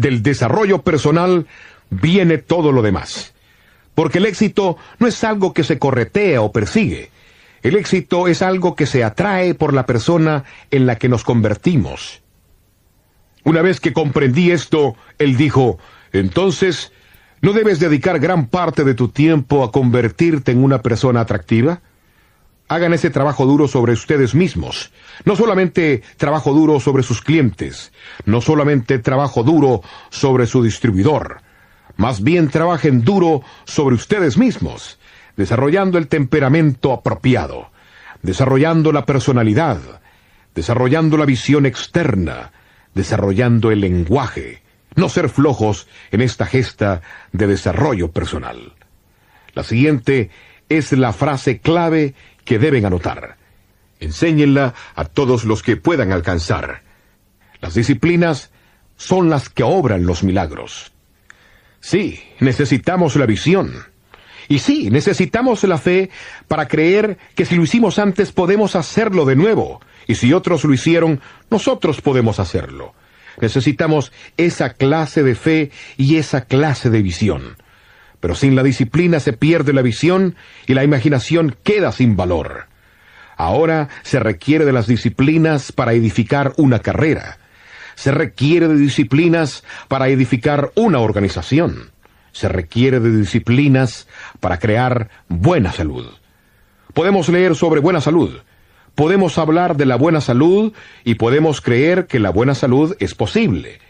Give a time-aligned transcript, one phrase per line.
[0.00, 1.46] del desarrollo personal
[1.90, 3.34] viene todo lo demás.
[3.94, 7.10] Porque el éxito no es algo que se corretea o persigue.
[7.62, 12.22] El éxito es algo que se atrae por la persona en la que nos convertimos.
[13.44, 15.78] Una vez que comprendí esto, él dijo,
[16.12, 16.92] entonces,
[17.42, 21.82] ¿no debes dedicar gran parte de tu tiempo a convertirte en una persona atractiva?
[22.70, 24.92] Hagan ese trabajo duro sobre ustedes mismos.
[25.24, 27.90] No solamente trabajo duro sobre sus clientes,
[28.26, 31.42] no solamente trabajo duro sobre su distribuidor.
[31.96, 35.00] Más bien trabajen duro sobre ustedes mismos,
[35.36, 37.72] desarrollando el temperamento apropiado,
[38.22, 39.80] desarrollando la personalidad,
[40.54, 42.52] desarrollando la visión externa,
[42.94, 44.62] desarrollando el lenguaje,
[44.94, 48.74] no ser flojos en esta gesta de desarrollo personal.
[49.54, 50.30] La siguiente
[50.70, 52.14] es la frase clave
[52.50, 53.36] que deben anotar.
[54.00, 56.82] Enséñenla a todos los que puedan alcanzar.
[57.60, 58.50] Las disciplinas
[58.96, 60.90] son las que obran los milagros.
[61.78, 63.72] Sí, necesitamos la visión.
[64.48, 66.10] Y sí, necesitamos la fe
[66.48, 69.80] para creer que si lo hicimos antes podemos hacerlo de nuevo.
[70.08, 72.94] Y si otros lo hicieron, nosotros podemos hacerlo.
[73.40, 77.56] Necesitamos esa clase de fe y esa clase de visión.
[78.20, 82.66] Pero sin la disciplina se pierde la visión y la imaginación queda sin valor.
[83.36, 87.38] Ahora se requiere de las disciplinas para edificar una carrera.
[87.94, 91.90] Se requiere de disciplinas para edificar una organización.
[92.32, 94.06] Se requiere de disciplinas
[94.40, 96.06] para crear buena salud.
[96.92, 98.40] Podemos leer sobre buena salud,
[98.94, 100.72] podemos hablar de la buena salud
[101.04, 103.80] y podemos creer que la buena salud es posible.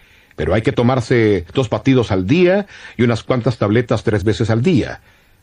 [0.41, 4.62] Pero hay que tomarse dos batidos al día y unas cuantas tabletas tres veces al
[4.62, 5.02] día.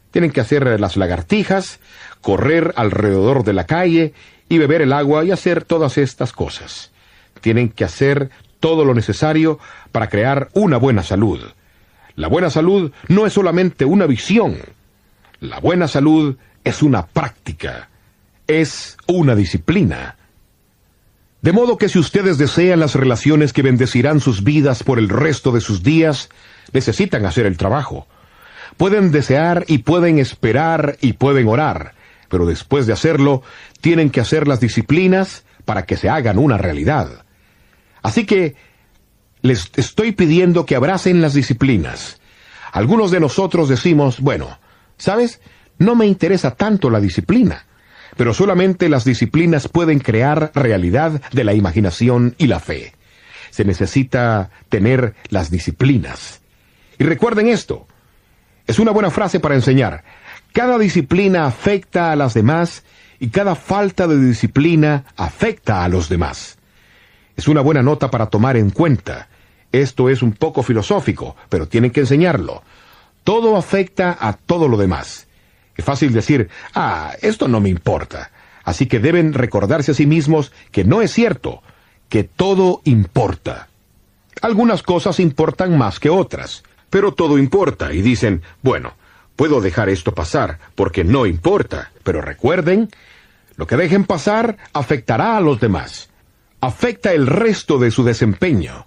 [0.09, 1.79] Tienen que hacer las lagartijas,
[2.21, 4.13] correr alrededor de la calle
[4.49, 6.89] y beber el agua y hacer todas estas cosas.
[7.41, 9.59] Tienen que hacer todo lo necesario
[9.91, 11.41] para crear una buena salud.
[12.15, 14.57] La buena salud no es solamente una visión.
[15.41, 17.87] La buena salud es una práctica
[18.47, 20.15] es una disciplina.
[21.41, 25.51] De modo que si ustedes desean las relaciones que bendecirán sus vidas por el resto
[25.51, 26.29] de sus días,
[26.73, 28.07] necesitan hacer el trabajo.
[28.75, 31.93] Pueden desear y pueden esperar y pueden orar,
[32.29, 33.43] pero después de hacerlo,
[33.81, 37.25] tienen que hacer las disciplinas para que se hagan una realidad.
[38.01, 38.55] Así que
[39.41, 42.19] les estoy pidiendo que abracen las disciplinas.
[42.71, 44.59] Algunos de nosotros decimos, bueno,
[44.97, 45.39] ¿sabes?
[45.77, 47.66] No me interesa tanto la disciplina
[48.17, 52.93] pero solamente las disciplinas pueden crear realidad de la imaginación y la fe.
[53.51, 56.41] Se necesita tener las disciplinas.
[56.99, 57.87] Y recuerden esto,
[58.65, 60.03] es una buena frase para enseñar.
[60.51, 62.83] Cada disciplina afecta a las demás
[63.19, 66.57] y cada falta de disciplina afecta a los demás.
[67.35, 69.29] Es una buena nota para tomar en cuenta.
[69.71, 72.63] Esto es un poco filosófico, pero tienen que enseñarlo.
[73.23, 75.26] Todo afecta a todo lo demás.
[75.77, 78.31] Es fácil decir, ah, esto no me importa.
[78.63, 81.61] Así que deben recordarse a sí mismos que no es cierto,
[82.09, 83.69] que todo importa.
[84.41, 88.93] Algunas cosas importan más que otras, pero todo importa y dicen, bueno,
[89.35, 92.89] puedo dejar esto pasar porque no importa, pero recuerden,
[93.55, 96.09] lo que dejen pasar afectará a los demás,
[96.61, 98.85] afecta el resto de su desempeño,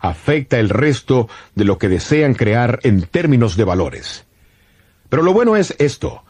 [0.00, 4.24] afecta el resto de lo que desean crear en términos de valores.
[5.08, 6.24] Pero lo bueno es esto,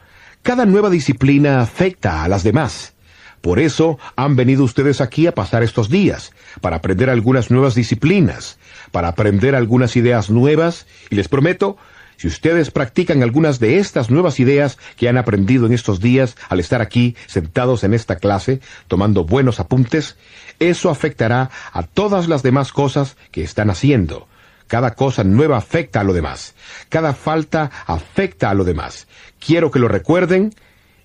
[0.46, 2.94] cada nueva disciplina afecta a las demás.
[3.40, 8.56] Por eso han venido ustedes aquí a pasar estos días, para aprender algunas nuevas disciplinas,
[8.92, 11.78] para aprender algunas ideas nuevas, y les prometo,
[12.16, 16.60] si ustedes practican algunas de estas nuevas ideas que han aprendido en estos días al
[16.60, 20.16] estar aquí sentados en esta clase, tomando buenos apuntes,
[20.60, 24.28] eso afectará a todas las demás cosas que están haciendo.
[24.66, 26.54] Cada cosa nueva afecta a lo demás.
[26.88, 29.06] Cada falta afecta a lo demás.
[29.38, 30.54] Quiero que lo recuerden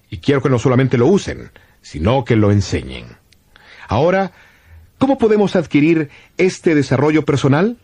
[0.09, 3.05] y quiero que no solamente lo usen, sino que lo enseñen.
[3.87, 4.31] Ahora,
[4.97, 7.77] ¿cómo podemos adquirir este desarrollo personal?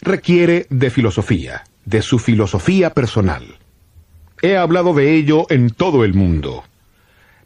[0.00, 3.58] Requiere de filosofía, de su filosofía personal.
[4.42, 6.64] He hablado de ello en todo el mundo.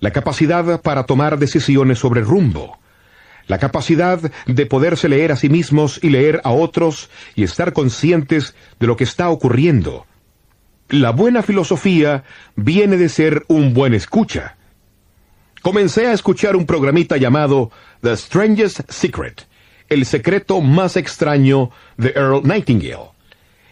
[0.00, 2.78] La capacidad para tomar decisiones sobre rumbo,
[3.46, 8.54] la capacidad de poderse leer a sí mismos y leer a otros y estar conscientes
[8.78, 10.06] de lo que está ocurriendo.
[10.90, 12.24] La buena filosofía
[12.56, 14.56] viene de ser un buen escucha.
[15.60, 17.70] Comencé a escuchar un programita llamado
[18.00, 19.46] The Strangest Secret,
[19.90, 23.10] el secreto más extraño de Earl Nightingale.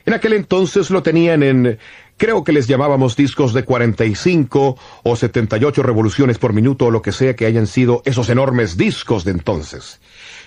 [0.04, 1.78] En aquel entonces lo tenían en
[2.18, 7.12] Creo que les llamábamos discos de 45 o 78 revoluciones por minuto o lo que
[7.12, 10.00] sea que hayan sido esos enormes discos de entonces.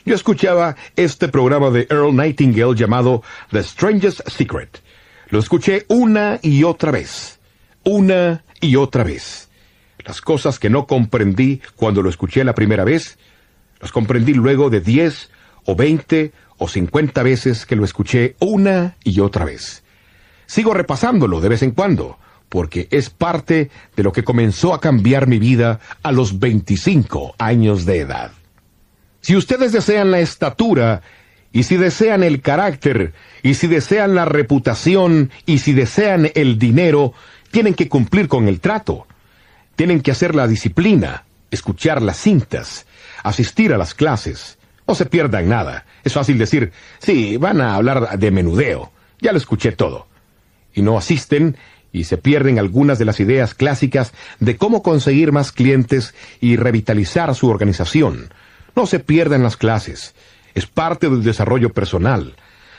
[0.03, 3.21] yo escuchaba este programa de Earl Nightingale llamado
[3.51, 4.81] The Strangest Secret.
[5.29, 7.39] Lo escuché una y otra vez.
[7.83, 9.49] Una y otra vez.
[10.05, 13.19] Las cosas que no comprendí cuando lo escuché la primera vez,
[13.79, 15.29] las comprendí luego de diez
[15.65, 19.83] o veinte o cincuenta veces que lo escuché una y otra vez.
[20.47, 22.17] Sigo repasándolo de vez en cuando,
[22.49, 27.85] porque es parte de lo que comenzó a cambiar mi vida a los 25 años
[27.85, 28.31] de edad.
[29.21, 31.01] Si ustedes desean la estatura,
[31.51, 37.13] y si desean el carácter, y si desean la reputación, y si desean el dinero,
[37.51, 39.07] tienen que cumplir con el trato.
[39.75, 42.85] Tienen que hacer la disciplina, escuchar las cintas,
[43.23, 44.57] asistir a las clases.
[44.87, 45.85] No se pierdan nada.
[46.03, 48.91] Es fácil decir, sí, van a hablar de menudeo.
[49.19, 50.07] Ya lo escuché todo.
[50.73, 51.57] Y no asisten
[51.91, 57.33] y se pierden algunas de las ideas clásicas de cómo conseguir más clientes y revitalizar
[57.33, 58.31] su organización.
[58.75, 60.13] No se pierdan las clases.
[60.55, 62.35] Es parte del desarrollo personal.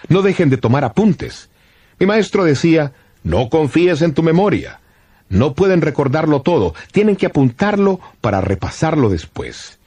[0.08, 1.50] No dejen de tomar apuntes.
[1.98, 4.80] Mi maestro decía, no confíes en tu memoria.
[5.28, 9.78] No pueden recordarlo todo, tienen que apuntarlo para repasarlo después.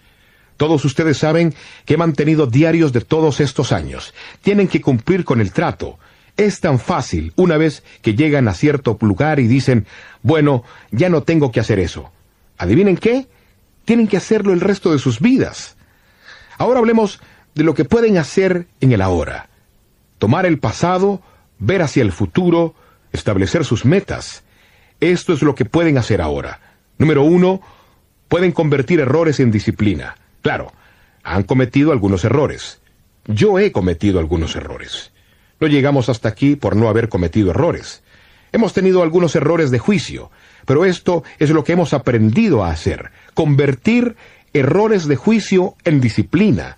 [0.55, 1.53] Todos ustedes saben
[1.85, 4.13] que he mantenido diarios de todos estos años.
[4.41, 5.99] Tienen que cumplir con el trato.
[6.37, 9.85] Es tan fácil una vez que llegan a cierto lugar y dicen,
[10.21, 12.11] bueno, ya no tengo que hacer eso.
[12.57, 13.27] ¿Adivinen qué?
[13.83, 15.75] Tienen que hacerlo el resto de sus vidas.
[16.57, 17.19] Ahora hablemos
[17.55, 19.49] de lo que pueden hacer en el ahora.
[20.17, 21.21] Tomar el pasado,
[21.59, 22.75] ver hacia el futuro,
[23.11, 24.43] establecer sus metas.
[24.99, 26.59] Esto es lo que pueden hacer ahora.
[26.97, 27.61] Número uno,
[28.27, 30.15] pueden convertir errores en disciplina.
[30.41, 30.71] Claro,
[31.23, 32.79] han cometido algunos errores.
[33.25, 35.11] Yo he cometido algunos errores.
[35.59, 38.03] No llegamos hasta aquí por no haber cometido errores.
[38.51, 40.29] Hemos tenido algunos errores de juicio,
[40.65, 44.15] pero esto es lo que hemos aprendido a hacer, convertir
[44.53, 46.77] errores de juicio en disciplina.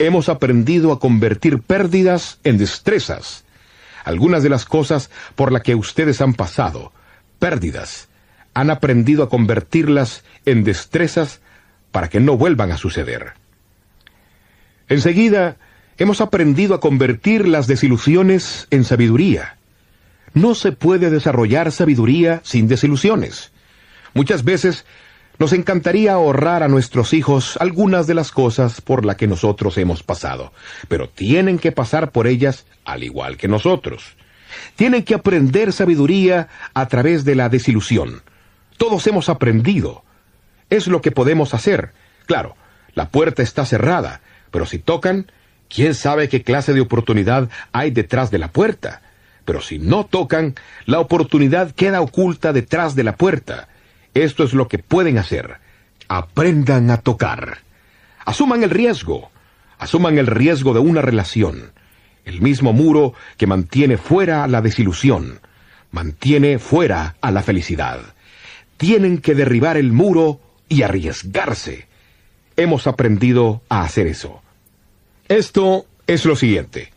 [0.00, 3.44] Hemos aprendido a convertir pérdidas en destrezas.
[4.02, 6.90] Algunas de las cosas por las que ustedes han pasado,
[7.38, 8.08] pérdidas,
[8.54, 11.42] han aprendido a convertirlas en destrezas
[11.92, 13.34] para que no vuelvan a suceder.
[14.88, 15.58] Enseguida,
[15.98, 19.58] hemos aprendido a convertir las desilusiones en sabiduría.
[20.32, 23.52] No se puede desarrollar sabiduría sin desilusiones.
[24.14, 24.86] Muchas veces
[25.40, 30.04] nos encantaría ahorrar a nuestros hijos algunas de las cosas por las que nosotros hemos
[30.04, 30.52] pasado,
[30.86, 34.16] pero tienen que pasar por ellas al igual que nosotros.
[34.76, 38.22] Tienen que aprender sabiduría a través de la desilusión.
[38.76, 40.04] Todos hemos aprendido.
[40.68, 41.92] Es lo que podemos hacer.
[42.26, 42.54] Claro,
[42.94, 44.20] la puerta está cerrada,
[44.52, 45.26] pero si tocan,
[45.70, 49.02] ¿Quién sabe qué clase de oportunidad hay detrás de la puerta?
[49.44, 53.68] Pero si no tocan, la oportunidad queda oculta detrás de la puerta.
[54.14, 55.58] Esto es lo que pueden hacer.
[56.08, 57.58] Aprendan a tocar.
[58.24, 59.30] Asuman el riesgo.
[59.78, 61.72] Asuman el riesgo de una relación.
[62.24, 65.40] El mismo muro que mantiene fuera la desilusión,
[65.90, 68.00] mantiene fuera a la felicidad.
[68.76, 71.88] Tienen que derribar el muro y arriesgarse.
[72.56, 74.42] Hemos aprendido a hacer eso.
[75.28, 76.92] Esto es lo siguiente.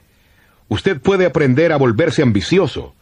[0.68, 2.96] Usted puede aprender a volverse ambicioso.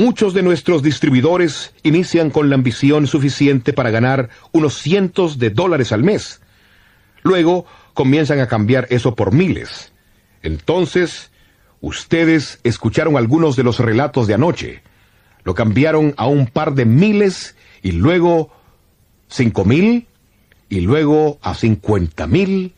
[0.00, 5.92] Muchos de nuestros distribuidores inician con la ambición suficiente para ganar unos cientos de dólares
[5.92, 6.40] al mes.
[7.22, 9.92] Luego comienzan a cambiar eso por miles.
[10.42, 11.30] Entonces,
[11.82, 14.82] ustedes escucharon algunos de los relatos de anoche.
[15.44, 18.50] Lo cambiaron a un par de miles y luego
[19.28, 20.06] cinco mil
[20.70, 22.72] y luego a cincuenta mil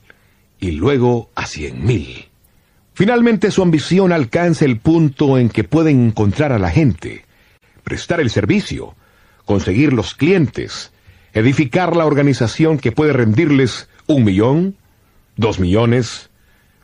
[0.58, 2.31] y luego a cien mil.
[2.94, 7.25] Finalmente su ambición alcanza el punto en que pueden encontrar a la gente,
[7.84, 8.94] prestar el servicio,
[9.46, 10.92] conseguir los clientes,
[11.32, 14.76] edificar la organización que puede rendirles un millón,
[15.37, 16.28] dos millones,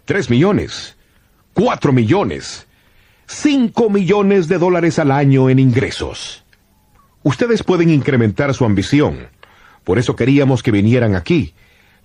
[0.07, 0.97] tres millones,
[1.53, 2.67] cuatro millones,
[3.27, 6.43] cinco millones de dólares al año en ingresos.
[7.23, 9.29] Ustedes pueden incrementar su ambición.
[9.85, 11.53] Por eso queríamos que vinieran aquí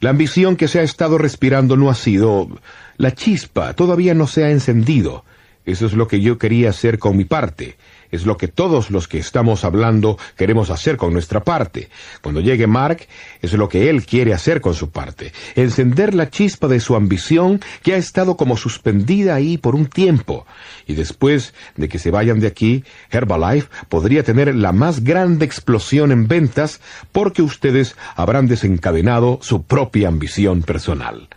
[0.04, 2.50] la ambición que se ha estado respirando no ha sido...
[2.98, 5.24] La chispa todavía no se ha encendido.
[5.66, 7.78] Eso es lo que yo quería hacer con mi parte.
[8.14, 11.90] Es lo que todos los que estamos hablando queremos hacer con nuestra parte.
[12.22, 13.08] Cuando llegue Mark,
[13.42, 15.34] es lo que él quiere hacer con su parte.
[15.56, 20.46] Encender la chispa de su ambición que ha estado como suspendida ahí por un tiempo.
[20.86, 26.12] Y después de que se vayan de aquí, Herbalife podría tener la más grande explosión
[26.12, 31.30] en ventas porque ustedes habrán desencadenado su propia ambición personal.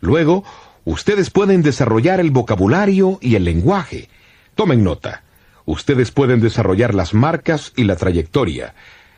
[0.00, 0.44] Luego,
[0.84, 4.08] ustedes pueden desarrollar el vocabulario y el lenguaje.
[4.54, 5.24] Tomen nota.
[5.70, 8.74] Ustedes pueden desarrollar las marcas y la trayectoria.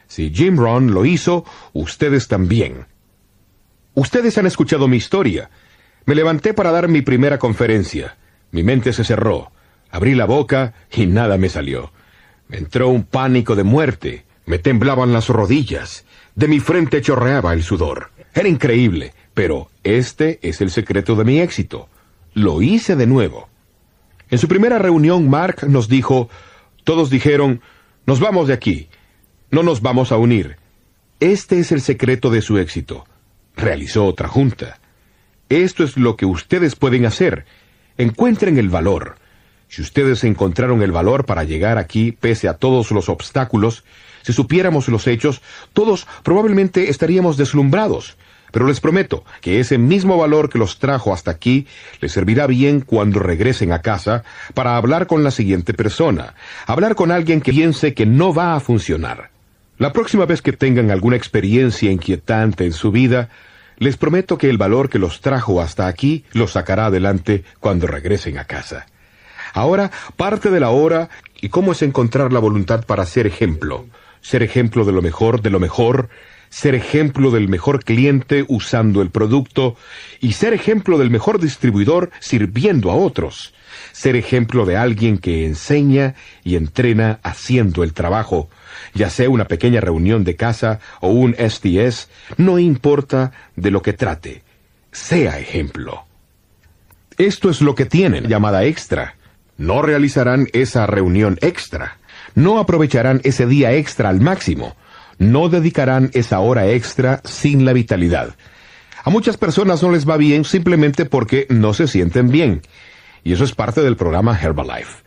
[0.07, 2.85] Si Jim Ron lo hizo, ustedes también.
[3.95, 5.49] Ustedes han escuchado mi historia.
[6.05, 8.19] Me levanté para dar mi primera conferencia.
[8.51, 9.51] Mi mente se cerró.
[9.91, 11.91] Abrí la boca y nada me salió.
[12.49, 14.27] Me entró un pánico de muerte.
[14.45, 16.05] Me temblaban las rodillas.
[16.35, 18.11] De mi frente chorreaba el sudor.
[18.35, 21.89] Era increíble, pero este es el secreto de mi éxito.
[22.35, 23.49] Lo hice de nuevo.
[24.33, 26.31] En su primera reunión, Mark nos dijo,
[26.85, 27.61] todos dijeron,
[28.07, 28.89] nos vamos de aquí,
[29.51, 30.57] no nos vamos a unir.
[31.21, 33.05] Este es el secreto de su éxito.
[33.57, 34.81] Realizó otra junta.
[35.51, 37.45] Esto es lo que ustedes pueden hacer.
[37.99, 39.17] Encuentren el valor.
[39.69, 43.85] Si ustedes encontraron el valor para llegar aquí pese a todos los obstáculos,
[44.23, 45.43] si supiéramos los hechos,
[45.75, 48.17] todos probablemente estaríamos deslumbrados.
[48.53, 51.67] Pero les prometo que ese mismo valor que los trajo hasta aquí
[52.01, 54.23] les servirá bien cuando regresen a casa
[54.55, 56.35] para hablar con la siguiente persona,
[56.67, 59.31] hablar con alguien que piense que no va a funcionar.
[59.79, 63.31] La próxima vez que tengan alguna experiencia inquietante en su vida,
[63.79, 68.39] les prometo que el valor que los trajo hasta aquí los sacará adelante cuando regresen
[68.39, 68.87] a casa.
[69.55, 71.09] Ahora, parte de la hora
[71.41, 73.87] y cómo es encontrar la voluntad para ser ejemplo,
[74.21, 76.11] ser ejemplo de lo mejor, de lo mejor,
[76.53, 79.75] ser ejemplo del mejor cliente usando el producto
[80.21, 83.55] y ser ejemplo del mejor distribuidor sirviendo a otros,
[83.93, 88.51] ser ejemplo de alguien que enseña y entrena haciendo el trabajo,
[88.93, 93.95] ya sea una pequeña reunión de casa o un STS, no importa de lo que
[93.95, 94.43] trate,
[94.93, 96.05] sea ejemplo.
[97.17, 99.17] Esto es lo que tienen llamada extra.
[99.57, 101.97] No realizarán esa reunión extra.
[102.35, 104.77] No aprovecharán ese día extra al máximo
[105.23, 108.35] no dedicarán esa hora extra sin la vitalidad.
[109.05, 112.63] A muchas personas no les va bien simplemente porque no se sienten bien.
[113.25, 115.03] Y eso es parte del programa Herbalife.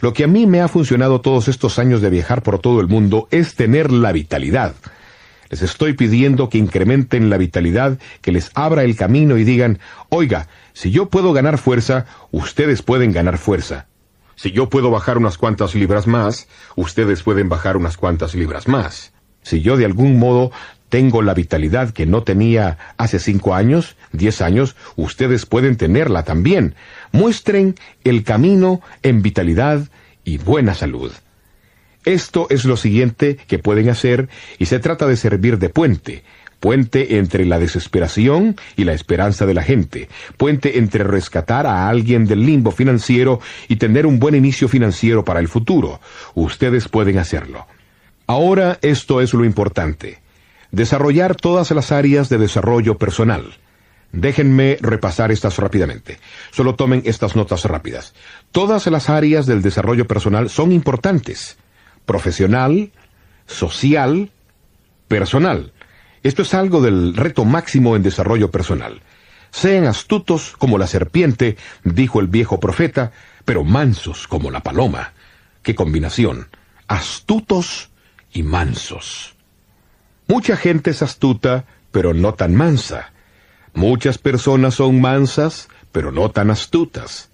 [0.00, 2.88] Lo que a mí me ha funcionado todos estos años de viajar por todo el
[2.88, 4.74] mundo es tener la vitalidad.
[5.50, 9.78] Les estoy pidiendo que incrementen la vitalidad, que les abra el camino y digan,
[10.10, 13.86] oiga, si yo puedo ganar fuerza, ustedes pueden ganar fuerza.
[14.36, 19.12] Si yo puedo bajar unas cuantas libras más, ustedes pueden bajar unas cuantas libras más.
[19.42, 20.50] Si yo de algún modo
[20.88, 26.74] tengo la vitalidad que no tenía hace cinco años, diez años, ustedes pueden tenerla también.
[27.12, 29.88] Muestren el camino en vitalidad
[30.24, 31.12] y buena salud.
[32.04, 34.28] Esto es lo siguiente que pueden hacer
[34.58, 36.22] y se trata de servir de puente,
[36.58, 42.24] puente entre la desesperación y la esperanza de la gente, puente entre rescatar a alguien
[42.26, 46.00] del limbo financiero y tener un buen inicio financiero para el futuro.
[46.34, 47.66] Ustedes pueden hacerlo.
[48.28, 50.20] Ahora esto es lo importante.
[50.70, 53.56] Desarrollar todas las áreas de desarrollo personal.
[54.12, 56.20] Déjenme repasar estas rápidamente.
[56.50, 58.12] Solo tomen estas notas rápidas.
[58.52, 61.56] Todas las áreas del desarrollo personal son importantes.
[62.04, 62.92] Profesional,
[63.46, 64.30] social,
[65.08, 65.72] personal.
[66.22, 69.00] Esto es algo del reto máximo en desarrollo personal.
[69.52, 73.10] Sean astutos como la serpiente, dijo el viejo profeta,
[73.46, 75.14] pero mansos como la paloma.
[75.62, 76.48] ¡Qué combinación!
[76.88, 77.88] Astutos
[78.38, 79.34] y mansos.
[80.28, 83.12] Mucha gente es astuta, pero no tan mansa.
[83.74, 87.30] Muchas personas son mansas, pero no tan astutas.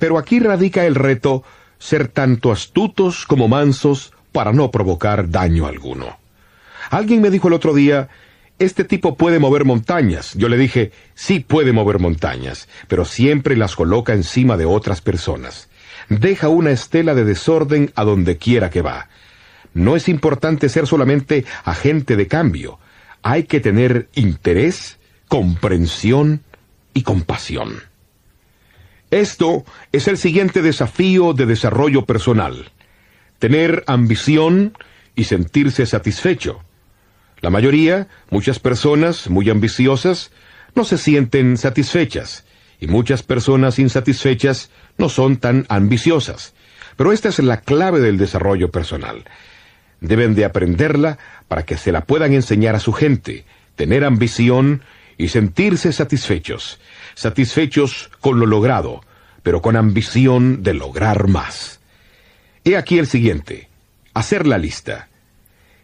[0.00, 1.44] Pero aquí radica el reto
[1.78, 6.18] ser tanto astutos como mansos para no provocar daño alguno.
[6.90, 8.08] Alguien me dijo el otro día,
[8.58, 10.34] este tipo puede mover montañas.
[10.34, 15.68] Yo le dije, sí puede mover montañas, pero siempre las coloca encima de otras personas.
[16.08, 19.08] Deja una estela de desorden a donde quiera que va.
[19.74, 22.78] No es importante ser solamente agente de cambio.
[23.22, 26.42] Hay que tener interés, comprensión
[26.94, 27.82] y compasión.
[29.10, 32.70] Esto es el siguiente desafío de desarrollo personal.
[33.38, 34.76] Tener ambición
[35.14, 36.62] y sentirse satisfecho.
[37.40, 40.30] La mayoría, muchas personas muy ambiciosas,
[40.74, 42.44] no se sienten satisfechas,
[42.80, 46.54] y muchas personas insatisfechas no son tan ambiciosas.
[46.96, 49.24] Pero esta es la clave del desarrollo personal.
[50.04, 51.16] Deben de aprenderla
[51.48, 54.82] para que se la puedan enseñar a su gente, tener ambición
[55.16, 56.78] y sentirse satisfechos,
[57.14, 59.00] satisfechos con lo logrado,
[59.42, 61.80] pero con ambición de lograr más.
[62.64, 63.70] He aquí el siguiente,
[64.12, 65.08] hacer la lista.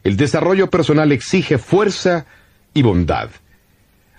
[0.05, 2.27] El desarrollo personal exige fuerza
[2.75, 3.31] y bondad.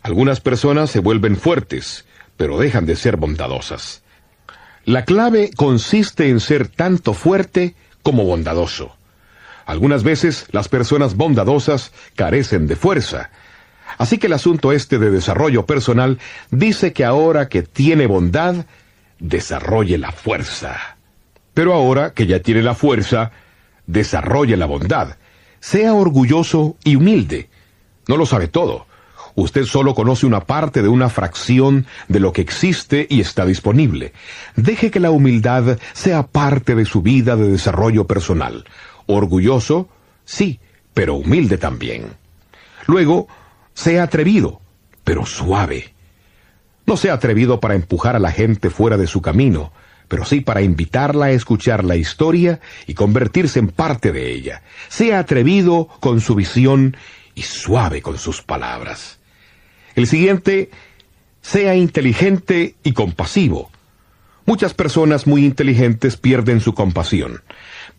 [0.02, 2.06] Algunas personas se vuelven fuertes,
[2.38, 4.02] pero dejan de ser bondadosas.
[4.84, 8.96] La clave consiste en ser tanto fuerte como bondadoso.
[9.72, 13.30] Algunas veces las personas bondadosas carecen de fuerza.
[13.98, 18.66] Así que el asunto este de desarrollo personal dice que ahora que tiene bondad,
[19.20, 20.98] desarrolle la fuerza.
[21.54, 23.32] Pero ahora que ya tiene la fuerza,
[23.88, 25.16] desarrolle la bondad.
[25.62, 27.50] Sea orgulloso y humilde.
[28.10, 28.88] No lo sabe todo.
[29.36, 34.12] Usted solo conoce una parte de una fracción de lo que existe y está disponible.
[34.58, 38.66] Deje que la humildad sea parte de su vida de desarrollo personal.
[39.06, 39.90] Orgulloso,
[40.26, 40.60] sí,
[40.94, 42.06] pero humilde también.
[42.88, 43.28] Luego,
[43.74, 44.62] sea atrevido,
[45.04, 45.94] pero suave.
[46.86, 49.72] No sea atrevido para empujar a la gente fuera de su camino,
[50.08, 54.62] pero sí para invitarla a escuchar la historia y convertirse en parte de ella.
[54.90, 56.98] Sea atrevido con su visión
[57.34, 59.20] y suave con sus palabras.
[59.96, 60.70] El siguiente,
[61.42, 63.72] sea inteligente y compasivo.
[64.46, 67.42] Muchas personas muy inteligentes pierden su compasión.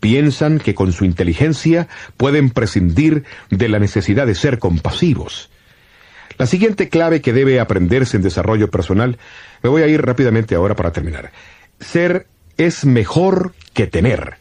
[0.03, 5.49] Piensan que con su inteligencia pueden prescindir de la necesidad de ser compasivos.
[6.37, 9.17] La siguiente clave que debe aprenderse en desarrollo personal,
[9.61, 11.31] me voy a ir rápidamente ahora para terminar.
[11.79, 14.39] Ser es mejor que tener.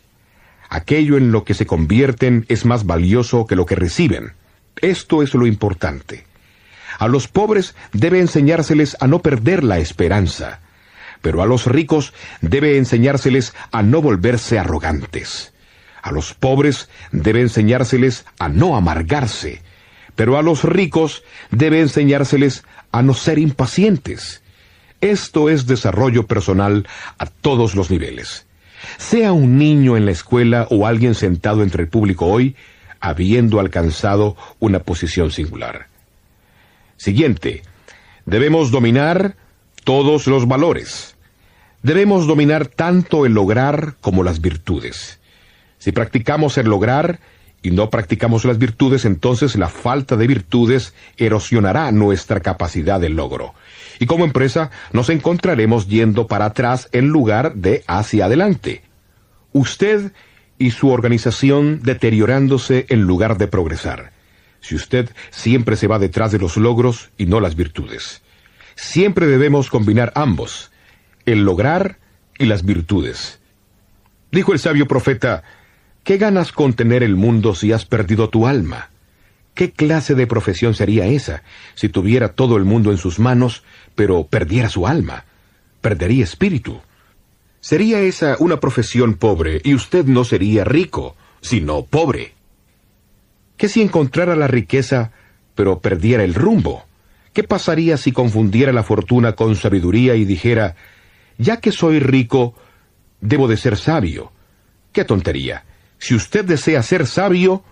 [0.69, 4.33] Aquello en lo que se convierten es más valioso que lo que reciben.
[4.81, 6.25] Esto es lo importante.
[6.99, 10.59] A los pobres debe enseñárseles a no perder la esperanza,
[11.23, 15.53] pero a los ricos debe enseñárseles a no volverse arrogantes.
[16.03, 19.63] A los pobres debe enseñárseles a no amargarse,
[20.17, 24.43] pero a los ricos debe enseñárseles a no ser impacientes.
[25.01, 26.87] Esto es desarrollo personal
[27.19, 28.47] a todos los niveles.
[28.99, 32.57] Sea un niño en la escuela o alguien sentado entre el público hoy,
[33.01, 35.87] habiendo alcanzado una posición singular.
[36.97, 37.63] Siguiente,
[38.27, 39.37] debemos dominar
[39.85, 41.12] todos los valores.
[41.83, 45.21] Debemos dominar tanto el lograr como las virtudes.
[45.79, 47.19] Si practicamos el lograr,
[47.63, 53.55] y no practicamos las virtudes, entonces la falta de virtudes erosionará nuestra capacidad de logro.
[54.01, 58.83] Y como empresa nos encontraremos yendo para atrás en lugar de hacia adelante.
[59.53, 60.13] Usted
[60.59, 64.13] y su organización deteriorándose en lugar de progresar.
[64.61, 68.23] Si usted siempre se va detrás de los logros y no las virtudes.
[68.75, 70.72] Siempre debemos combinar ambos,
[71.27, 71.99] el lograr
[72.39, 73.41] y las virtudes.
[74.31, 75.43] Dijo el sabio profeta,
[76.05, 78.91] ¿Qué ganas con tener el mundo si has perdido tu alma?
[79.55, 81.45] ¿Qué clase de profesión sería esa
[81.75, 83.63] si tuviera todo el mundo en sus manos,
[83.95, 85.27] pero perdiera su alma?
[85.81, 86.81] Perdería espíritu.
[87.61, 92.33] Sería esa una profesión pobre y usted no sería rico, sino pobre.
[93.57, 95.13] ¿Qué si encontrara la riqueza,
[95.55, 96.85] pero perdiera el rumbo?
[97.33, 100.75] ¿Qué pasaría si confundiera la fortuna con sabiduría y dijera,
[101.39, 102.55] ya que soy rico,
[103.21, 104.33] debo de ser sabio?
[104.93, 105.65] ¡Qué tontería!
[105.99, 107.63] Si usted desea ser sabio,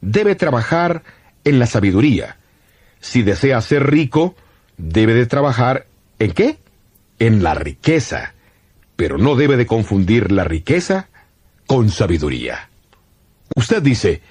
[0.00, 1.02] debe trabajar
[1.44, 2.38] en la sabiduría.
[3.00, 4.34] Si desea ser rico,
[4.76, 5.86] debe de trabajar
[6.18, 6.58] en qué?
[7.18, 8.34] En la riqueza.
[8.96, 11.08] Pero no debe de confundir la riqueza
[11.66, 12.70] con sabiduría.
[13.54, 14.22] Usted dice,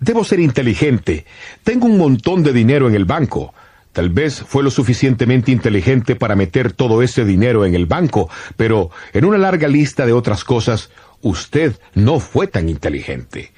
[0.00, 1.26] debo ser inteligente,
[1.62, 3.54] tengo un montón de dinero en el banco.
[3.96, 8.28] Tal vez fue lo suficientemente inteligente para meter todo ese dinero en el banco,
[8.58, 10.90] pero en una larga lista de otras cosas
[11.22, 13.54] usted no fue tan inteligente.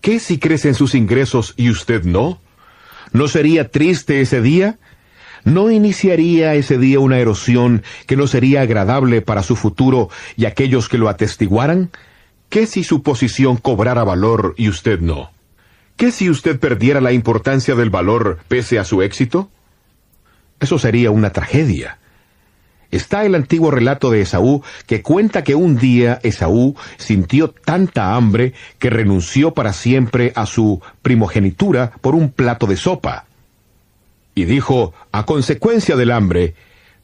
[0.00, 2.40] ¿Qué si crecen sus ingresos y usted no?
[3.12, 4.80] ¿No sería triste ese día?
[5.44, 10.88] ¿No iniciaría ese día una erosión que no sería agradable para su futuro y aquellos
[10.88, 11.90] que lo atestiguaran?
[12.48, 15.30] ¿Qué si su posición cobrara valor y usted no?
[15.96, 19.52] ¿Qué si usted perdiera la importancia del valor pese a su éxito?
[20.60, 21.98] Eso sería una tragedia.
[22.90, 28.54] Está el antiguo relato de Esaú que cuenta que un día Esaú sintió tanta hambre
[28.78, 33.26] que renunció para siempre a su primogenitura por un plato de sopa.
[34.34, 36.54] Y dijo, a consecuencia del hambre,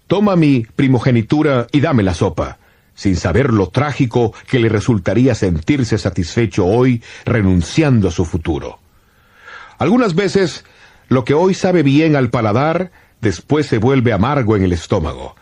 [0.07, 2.59] toma mi primogenitura y dame la sopa,
[2.95, 8.79] sin saber lo trágico que le resultaría sentirse satisfecho hoy renunciando a su futuro.
[9.79, 10.65] Algunas veces,
[11.09, 12.91] lo que hoy sabe bien al paladar,
[13.25, 15.35] después se vuelve amargo en el estómago.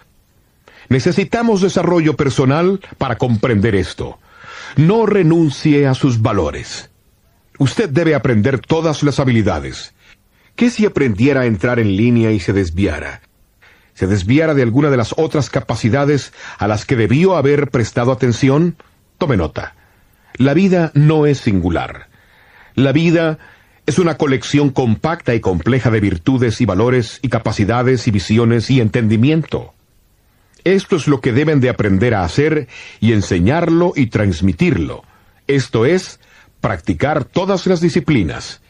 [0.88, 4.18] Necesitamos desarrollo personal para comprender esto.
[4.76, 6.90] No renuncie a sus valores.
[7.58, 9.94] Usted debe aprender todas las habilidades.
[10.56, 13.20] ¿Qué si aprendiera a entrar en línea y se desviara?
[13.94, 18.76] ¿Se desviara de alguna de las otras capacidades a las que debió haber prestado atención?
[19.18, 19.74] Tome nota.
[20.36, 22.08] La vida no es singular.
[22.74, 23.38] La vida
[23.84, 28.80] es una colección compacta y compleja de virtudes y valores y capacidades y visiones y
[28.80, 29.74] entendimiento.
[30.64, 32.68] Esto es lo que deben de aprender a hacer
[33.00, 35.02] y enseñarlo y transmitirlo.
[35.48, 36.20] Esto es,
[36.60, 38.60] practicar todas las disciplinas,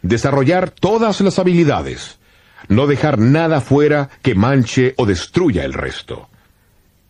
[0.00, 2.18] desarrollar todas las habilidades,
[2.68, 6.30] no dejar nada fuera que manche o destruya el resto.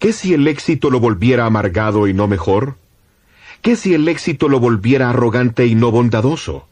[0.01, 2.77] ¿Qué si el éxito lo volviera amargado y no mejor?
[3.61, 6.66] ¿Qué si el éxito lo volviera arrogante y no bondadoso?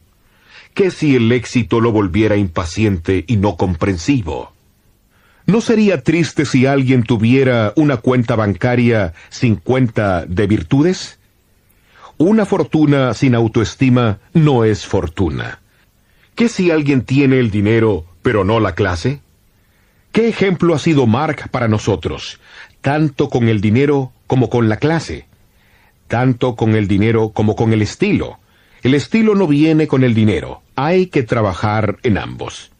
[0.73, 4.53] ¿Qué si el éxito lo volviera impaciente y no comprensivo?
[5.45, 11.19] ¿No sería triste si alguien tuviera una cuenta bancaria sin cuenta de virtudes?
[12.17, 15.59] Una fortuna sin autoestima no es fortuna.
[16.35, 19.19] ¿Qué si alguien tiene el dinero pero no la clase?
[20.13, 22.39] ¿Qué ejemplo ha sido Mark para nosotros,
[22.79, 25.25] tanto con el dinero como con la clase?
[26.07, 28.39] Tanto con el dinero como con el estilo.
[28.83, 32.71] El estilo no viene con el dinero, hay que trabajar en ambos.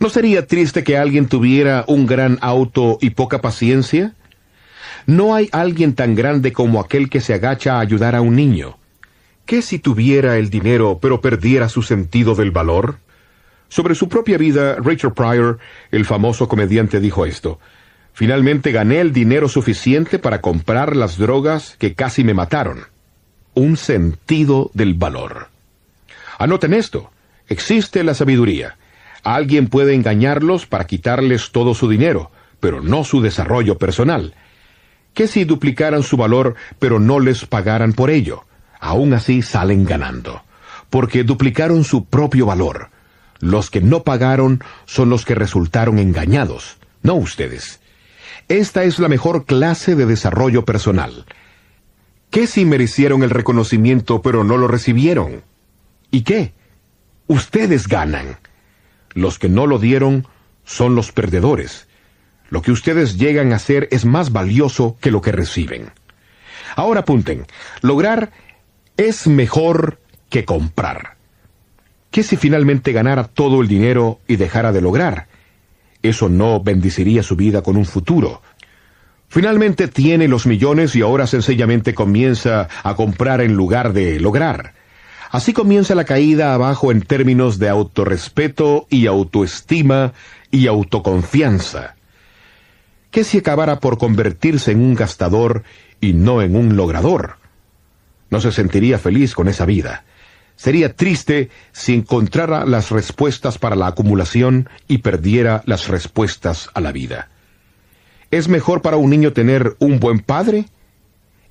[0.00, 4.14] ¿No sería triste que alguien tuviera un gran auto y poca paciencia?
[5.06, 8.78] No hay alguien tan grande como aquel que se agacha a ayudar a un niño.
[9.44, 12.98] ¿Qué si tuviera el dinero pero perdiera su sentido del valor?
[13.68, 15.58] Sobre su propia vida, Rachel Pryor,
[15.90, 17.58] el famoso comediante, dijo esto.
[18.12, 22.84] Finalmente gané el dinero suficiente para comprar las drogas que casi me mataron.
[23.54, 25.48] Un sentido del valor.
[26.38, 27.10] Anoten esto.
[27.48, 28.78] Existe la sabiduría.
[29.22, 34.34] Alguien puede engañarlos para quitarles todo su dinero, pero no su desarrollo personal.
[35.12, 38.44] ¿Qué si duplicaran su valor, pero no les pagaran por ello?
[38.80, 40.42] Aún así salen ganando,
[40.88, 42.90] porque duplicaron su propio valor
[43.40, 47.80] los que no pagaron son los que resultaron engañados, no ustedes.
[48.48, 51.26] Esta es la mejor clase de desarrollo personal.
[52.30, 55.42] ¿Qué si merecieron el reconocimiento pero no lo recibieron?
[56.10, 56.54] ¿Y qué?
[57.26, 58.38] Ustedes ganan.
[59.14, 60.26] Los que no lo dieron
[60.64, 61.88] son los perdedores.
[62.50, 65.90] Lo que ustedes llegan a hacer es más valioso que lo que reciben.
[66.76, 67.46] Ahora apunten,
[67.82, 68.30] lograr
[68.96, 71.16] es mejor que comprar.
[72.10, 75.28] ¿Qué si finalmente ganara todo el dinero y dejara de lograr?
[76.02, 78.40] Eso no bendiciría su vida con un futuro.
[79.28, 84.74] Finalmente tiene los millones y ahora sencillamente comienza a comprar en lugar de lograr.
[85.30, 90.14] Así comienza la caída abajo en términos de autorrespeto y autoestima
[90.50, 91.96] y autoconfianza.
[93.10, 95.64] ¿Qué si acabara por convertirse en un gastador
[96.00, 97.36] y no en un logrador?
[98.30, 100.04] No se sentiría feliz con esa vida.
[100.56, 106.90] Sería triste si encontrara las respuestas para la acumulación y perdiera las respuestas a la
[106.90, 107.28] vida.
[108.30, 110.66] ¿Es mejor para un niño tener un buen padre?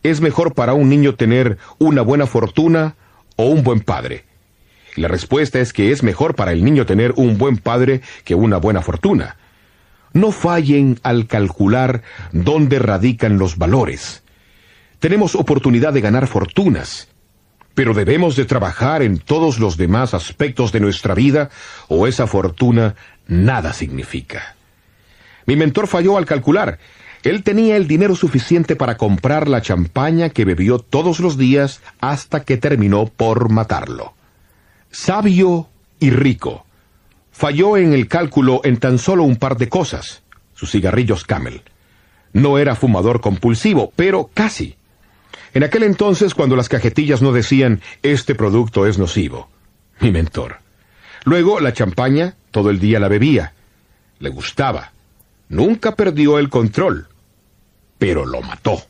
[0.04, 2.96] ¿Es mejor para un niño tener una buena fortuna
[3.38, 4.26] o un buen padre?
[4.98, 8.58] La respuesta es que es mejor para el niño tener un buen padre que una
[8.58, 9.38] buena fortuna.
[10.12, 14.24] No fallen al calcular dónde radican los valores.
[15.00, 17.10] Tenemos oportunidad de ganar fortunas,
[17.76, 21.52] pero debemos de trabajar en todos los demás aspectos de nuestra vida
[21.88, 22.96] o esa fortuna
[23.28, 24.56] nada significa.
[25.46, 26.80] Mi mentor falló al calcular.
[27.24, 32.44] Él tenía el dinero suficiente para comprar la champaña que bebió todos los días hasta
[32.44, 34.14] que terminó por matarlo.
[34.92, 35.68] Sabio
[36.00, 36.66] y rico.
[37.32, 40.24] Falló en el cálculo en tan solo un par de cosas.
[40.54, 41.62] Sus cigarrillos Camel.
[42.34, 44.76] No era fumador compulsivo, pero casi.
[45.54, 49.50] En aquel entonces, cuando las cajetillas no decían, este producto es nocivo.
[50.00, 50.58] Mi mentor.
[51.26, 53.54] Luego, la champaña, todo el día la bebía.
[54.20, 54.92] Le gustaba.
[55.50, 57.08] Nunca perdió el control.
[57.98, 58.82] Pero lo mató.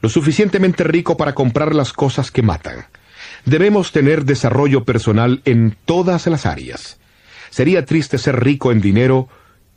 [0.00, 2.86] Lo suficientemente rico para comprar las cosas que matan.
[3.44, 6.98] Debemos tener desarrollo personal en todas las áreas.
[7.50, 9.28] Sería triste ser rico en dinero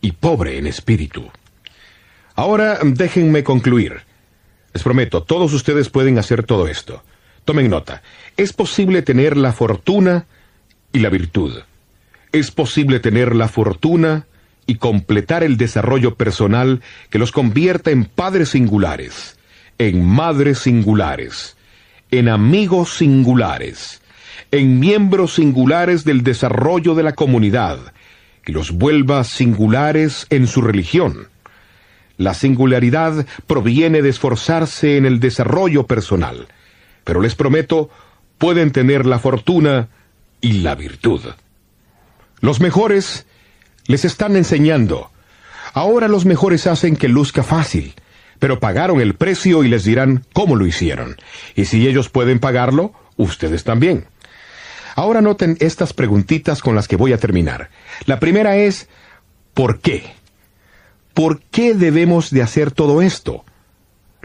[0.02, 1.30] y pobre en espíritu.
[2.36, 4.02] Ahora déjenme concluir.
[4.74, 7.04] Les prometo, todos ustedes pueden hacer todo esto.
[7.46, 8.02] Tomen nota.
[8.36, 10.28] Es posible tener la fortuna
[10.92, 11.62] y la virtud.
[12.32, 14.28] Es posible tener la fortuna
[14.68, 19.40] y completar el desarrollo personal que los convierta en padres singulares,
[19.80, 21.58] en madres singulares,
[22.12, 24.02] en amigos singulares,
[24.52, 27.80] en miembros singulares del desarrollo de la comunidad,
[28.44, 31.28] que los vuelva singulares en su religión
[32.18, 36.48] la singularidad proviene de esforzarse en el desarrollo personal,
[37.04, 37.90] pero les prometo,
[38.38, 39.88] pueden tener la fortuna
[40.42, 41.22] y la virtud.
[42.42, 43.26] Los mejores
[43.88, 45.12] les están enseñando.
[45.74, 47.96] Ahora los mejores hacen que luzca fácil,
[48.40, 51.18] pero pagaron el precio y les dirán cómo lo hicieron.
[51.56, 54.06] Y si ellos pueden pagarlo, ustedes también.
[54.96, 57.70] Ahora noten estas preguntitas con las que voy a terminar.
[58.06, 58.90] La primera es,
[59.54, 60.04] ¿por qué?
[61.14, 63.44] ¿Por qué debemos de hacer todo esto?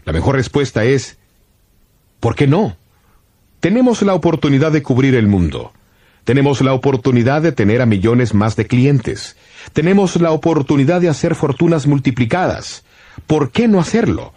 [0.05, 1.19] La mejor respuesta es,
[2.21, 2.77] ¿por qué no?
[3.61, 5.73] Tenemos la oportunidad de cubrir el mundo.
[6.25, 9.37] Tenemos la oportunidad de tener a millones más de clientes.
[9.73, 12.85] Tenemos la oportunidad de hacer fortunas multiplicadas.
[13.27, 14.33] ¿Por qué no hacerlo?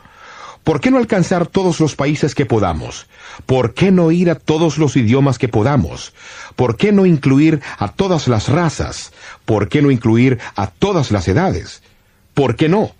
[0.63, 3.05] ¿Por qué no alcanzar todos los países que podamos?
[3.45, 6.11] ¿Por qué no ir a todos los idiomas que podamos?
[6.55, 9.13] ¿Por qué no incluir a todas las razas?
[9.45, 11.83] ¿Por qué no incluir a todas las edades?
[12.33, 12.95] ¿Por qué no?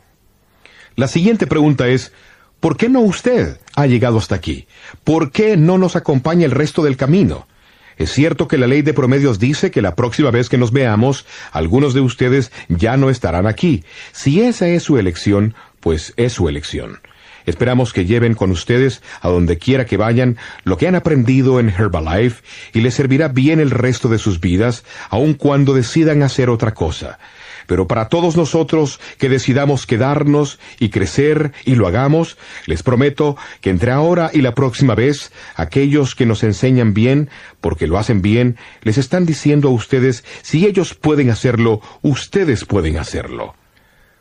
[0.95, 2.13] La siguiente pregunta es,
[2.59, 4.67] ¿por qué no usted ha llegado hasta aquí?
[5.03, 7.47] ¿Por qué no nos acompaña el resto del camino?
[7.97, 11.25] Es cierto que la ley de promedios dice que la próxima vez que nos veamos,
[11.51, 13.83] algunos de ustedes ya no estarán aquí.
[14.11, 16.99] Si esa es su elección, pues es su elección.
[17.45, 21.69] Esperamos que lleven con ustedes a donde quiera que vayan lo que han aprendido en
[21.69, 26.73] Herbalife y les servirá bien el resto de sus vidas, aun cuando decidan hacer otra
[26.73, 27.19] cosa.
[27.67, 33.69] Pero para todos nosotros que decidamos quedarnos y crecer y lo hagamos, les prometo que
[33.69, 37.29] entre ahora y la próxima vez, aquellos que nos enseñan bien,
[37.61, 42.97] porque lo hacen bien, les están diciendo a ustedes, si ellos pueden hacerlo, ustedes pueden
[42.97, 43.55] hacerlo.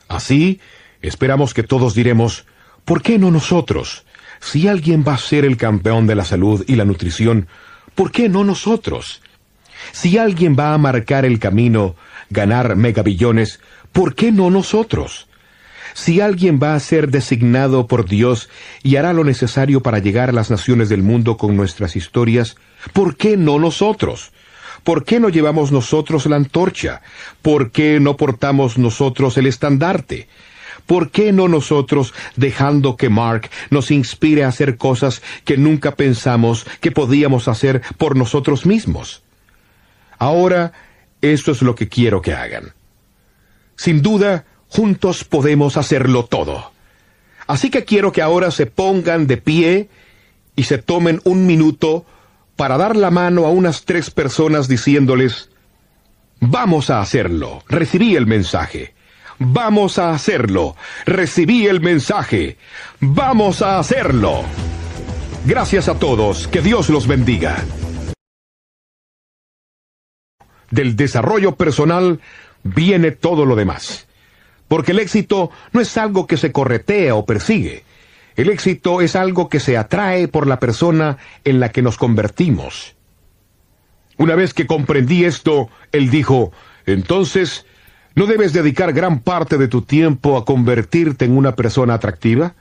[0.08, 0.60] Así,
[1.02, 2.46] esperamos que todos diremos,
[2.84, 4.04] ¿Por qué no nosotros?
[4.40, 7.48] Si alguien va a ser el campeón de la salud y la nutrición,
[7.94, 9.22] ¿por qué no nosotros?
[9.92, 11.96] Si alguien va a marcar el camino,
[12.34, 13.60] ganar megabillones,
[13.92, 15.26] ¿por qué no nosotros?
[15.94, 18.50] Si alguien va a ser designado por Dios
[18.82, 22.56] y hará lo necesario para llegar a las naciones del mundo con nuestras historias,
[22.92, 24.32] ¿por qué no nosotros?
[24.82, 27.00] ¿Por qué no llevamos nosotros la antorcha?
[27.40, 30.28] ¿Por qué no portamos nosotros el estandarte?
[30.84, 36.66] ¿Por qué no nosotros, dejando que Mark nos inspire a hacer cosas que nunca pensamos
[36.80, 39.22] que podíamos hacer por nosotros mismos?
[40.18, 40.72] Ahora,
[41.32, 42.72] esto es lo que quiero que hagan.
[43.76, 46.72] Sin duda, juntos podemos hacerlo todo.
[47.46, 49.88] Así que quiero que ahora se pongan de pie
[50.56, 52.06] y se tomen un minuto
[52.56, 55.50] para dar la mano a unas tres personas diciéndoles,
[56.46, 57.62] Vamos a hacerlo.
[57.68, 58.94] Recibí el mensaje.
[59.38, 60.76] Vamos a hacerlo.
[61.06, 62.58] Recibí el mensaje.
[63.00, 64.42] Vamos a hacerlo.
[65.46, 66.46] Gracias a todos.
[66.48, 67.64] Que Dios los bendiga.
[70.74, 72.20] Del desarrollo personal
[72.62, 74.06] viene todo lo demás.
[74.68, 77.84] Porque el éxito no es algo que se corretea o persigue.
[78.36, 82.96] El éxito es algo que se atrae por la persona en la que nos convertimos.
[84.16, 86.52] Una vez que comprendí esto, él dijo,
[86.86, 87.66] entonces
[88.16, 92.54] ¿No debes dedicar gran parte de tu tiempo a convertirte en una persona atractiva?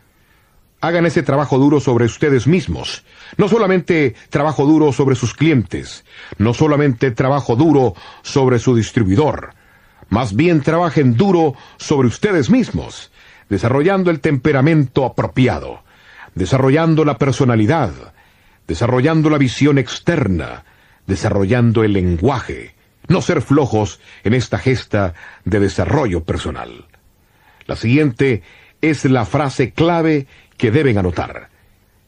[0.84, 3.06] Hagan ese trabajo duro sobre ustedes mismos.
[3.38, 6.04] No solamente trabajo duro sobre sus clientes,
[6.38, 9.54] no solamente trabajo duro sobre su distribuidor.
[10.10, 13.14] Más bien trabajen duro sobre ustedes mismos,
[13.48, 15.84] desarrollando el temperamento apropiado,
[16.36, 17.94] desarrollando la personalidad,
[18.68, 20.66] desarrollando la visión externa,
[21.08, 22.76] desarrollando el lenguaje,
[23.08, 25.14] no ser flojos en esta gesta
[25.46, 26.88] de desarrollo personal.
[27.68, 28.44] La siguiente
[28.84, 31.50] es la frase clave que deben anotar.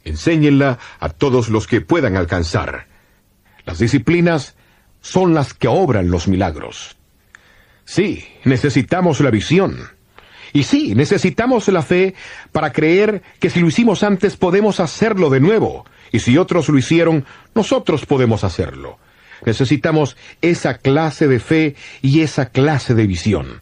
[0.03, 2.87] Enséñenla a todos los que puedan alcanzar.
[3.65, 4.55] Las disciplinas
[5.01, 6.97] son las que obran los milagros.
[7.85, 9.77] Sí, necesitamos la visión.
[10.53, 12.15] Y sí, necesitamos la fe
[12.51, 15.85] para creer que si lo hicimos antes podemos hacerlo de nuevo.
[16.11, 18.97] Y si otros lo hicieron, nosotros podemos hacerlo.
[19.45, 23.61] Necesitamos esa clase de fe y esa clase de visión.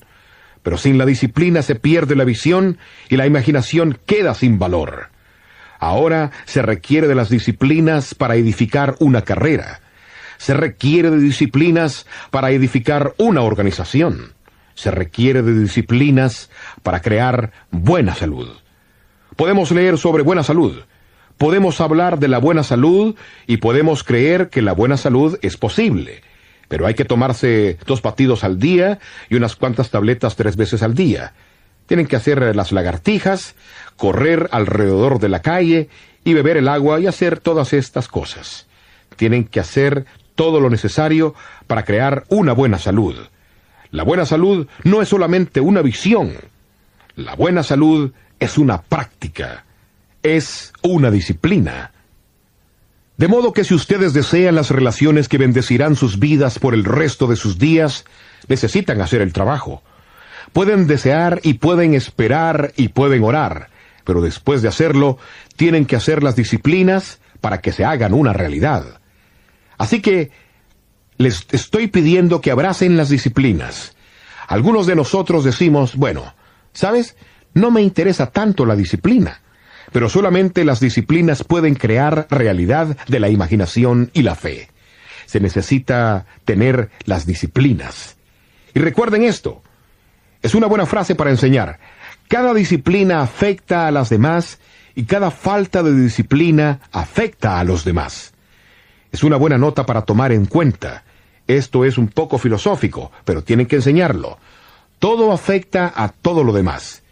[0.64, 2.78] Pero sin la disciplina se pierde la visión
[3.10, 5.10] y la imaginación queda sin valor.
[5.80, 9.82] Ahora se requiere de las disciplinas para edificar una carrera.
[10.38, 14.34] Se requiere de disciplinas para edificar una organización.
[14.76, 16.50] Se requiere de disciplinas
[16.82, 18.50] para crear buena salud.
[19.36, 20.84] Podemos leer sobre buena salud,
[21.38, 23.16] podemos hablar de la buena salud
[23.48, 26.22] y podemos creer que la buena salud es posible.
[26.68, 29.00] Pero hay que tomarse dos batidos al día
[29.30, 31.34] y unas cuantas tabletas tres veces al día.
[31.86, 33.56] Tienen que hacer las lagartijas,
[33.98, 35.90] correr alrededor de la calle
[36.24, 38.68] y beber el agua y hacer todas estas cosas.
[39.16, 41.36] Tienen que hacer todo lo necesario
[41.68, 43.16] para crear una buena salud.
[43.92, 46.34] La buena salud no es solamente una visión.
[47.16, 49.66] La buena salud es una práctica
[50.24, 51.92] es una disciplina.
[53.18, 57.28] De modo que si ustedes desean las relaciones que bendecirán sus vidas por el resto
[57.28, 58.06] de sus días,
[58.48, 59.84] necesitan hacer el trabajo.
[60.52, 63.70] Pueden desear y pueden esperar y pueden orar,
[64.04, 65.20] pero después de hacerlo,
[65.56, 69.00] tienen que hacer las disciplinas para que se hagan una realidad.
[69.78, 70.32] Así que
[71.18, 73.96] les estoy pidiendo que abracen las disciplinas.
[74.48, 76.34] Algunos de nosotros decimos, bueno,
[76.74, 77.16] ¿sabes?
[77.54, 79.43] No me interesa tanto la disciplina
[79.94, 84.70] pero solamente las disciplinas pueden crear realidad de la imaginación y la fe.
[85.28, 88.18] Se necesita tener las disciplinas.
[88.74, 89.62] Y recuerden esto,
[90.42, 91.80] es una buena frase para enseñar.
[92.28, 94.60] Cada disciplina afecta a las demás
[94.96, 98.34] y cada falta de disciplina afecta a los demás.
[99.12, 101.04] Es una buena nota para tomar en cuenta.
[101.48, 104.40] Esto es un poco filosófico, pero tienen que enseñarlo.
[104.98, 107.03] Todo afecta a todo lo demás.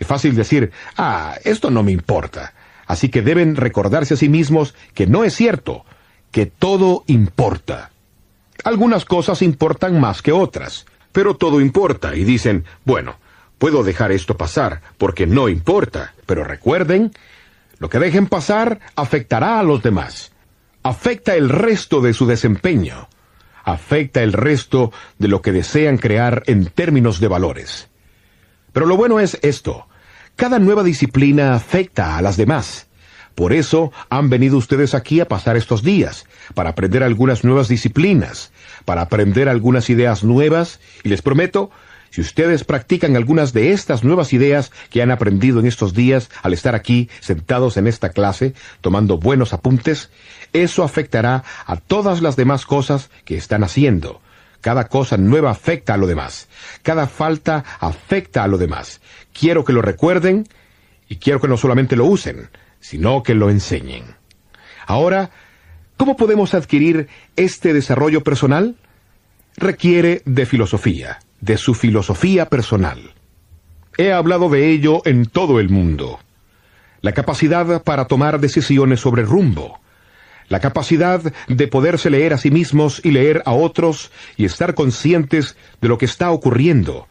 [0.00, 2.54] Es fácil decir, ah, esto no me importa.
[2.86, 5.84] Así que deben recordarse a sí mismos que no es cierto,
[6.32, 7.90] que todo importa.
[8.64, 13.16] Algunas cosas importan más que otras, pero todo importa y dicen, bueno,
[13.58, 17.12] puedo dejar esto pasar porque no importa, pero recuerden,
[17.78, 20.32] lo que dejen pasar afectará a los demás,
[20.82, 23.08] afecta el resto de su desempeño,
[23.64, 27.88] afecta el resto de lo que desean crear en términos de valores.
[28.72, 29.86] Pero lo bueno es esto,
[30.36, 32.86] cada nueva disciplina afecta a las demás.
[33.34, 38.52] Por eso han venido ustedes aquí a pasar estos días, para aprender algunas nuevas disciplinas,
[38.84, 41.70] para aprender algunas ideas nuevas, y les prometo,
[42.10, 46.52] si ustedes practican algunas de estas nuevas ideas que han aprendido en estos días al
[46.52, 50.10] estar aquí sentados en esta clase, tomando buenos apuntes,
[50.52, 54.20] eso afectará a todas las demás cosas que están haciendo.
[54.60, 56.48] Cada cosa nueva afecta a lo demás.
[56.82, 59.00] Cada falta afecta a lo demás.
[59.32, 60.46] Quiero que lo recuerden
[61.08, 64.04] y quiero que no solamente lo usen, sino que lo enseñen.
[64.86, 65.30] Ahora,
[65.96, 68.76] ¿cómo podemos adquirir este desarrollo personal?
[69.56, 73.14] Requiere de filosofía, de su filosofía personal.
[73.96, 76.20] He hablado de ello en todo el mundo.
[77.02, 79.79] La capacidad para tomar decisiones sobre rumbo,
[80.50, 85.56] la capacidad de poderse leer a sí mismos y leer a otros y estar conscientes
[85.80, 87.08] de lo que está ocurriendo.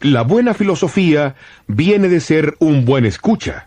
[0.00, 1.34] La buena filosofía
[1.66, 3.66] viene de ser un buen escucha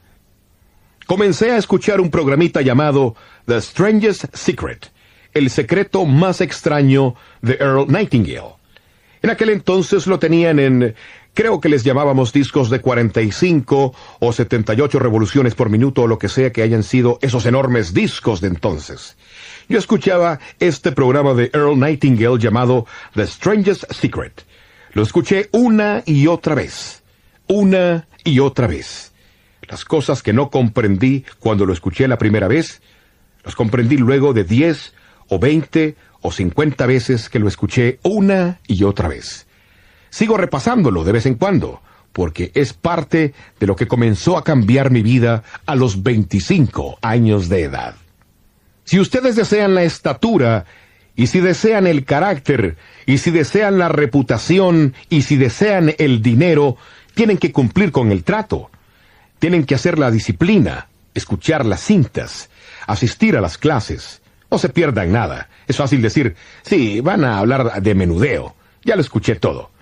[1.06, 4.92] comencé a escuchar un programita llamado The Strangest Secret,
[5.34, 8.56] el secreto más extraño de Earl Nightingale.
[9.22, 10.96] En aquel entonces lo tenían en,
[11.34, 16.30] creo que les llamábamos discos de 45 o 78 revoluciones por minuto o lo que
[16.30, 19.18] sea que hayan sido esos enormes discos de entonces.
[19.70, 24.46] Yo escuchaba este programa de Earl Nightingale llamado The Strangest Secret.
[24.94, 27.04] Lo escuché una y otra vez.
[27.48, 29.12] Una y otra vez.
[29.68, 32.82] Las cosas que no comprendí cuando lo escuché la primera vez,
[33.44, 34.94] las comprendí luego de diez
[35.30, 39.48] o veinte o cincuenta veces que lo escuché una y otra vez.
[40.14, 44.92] Sigo repasándolo de vez en cuando, porque es parte de lo que comenzó a cambiar
[44.92, 47.96] mi vida a los veinticinco años de edad.
[48.84, 50.66] Si ustedes desean la estatura,
[51.16, 56.78] y si desean el carácter, y si desean la reputación, y si desean el dinero,
[57.16, 58.70] tienen que cumplir con el trato.
[59.40, 62.52] Tienen que hacer la disciplina, escuchar las cintas,
[62.86, 64.22] asistir a las clases.
[64.52, 65.50] No se pierdan nada.
[65.68, 68.56] Es fácil decir, sí, van a hablar de menudeo.
[68.84, 69.74] Ya lo escuché todo.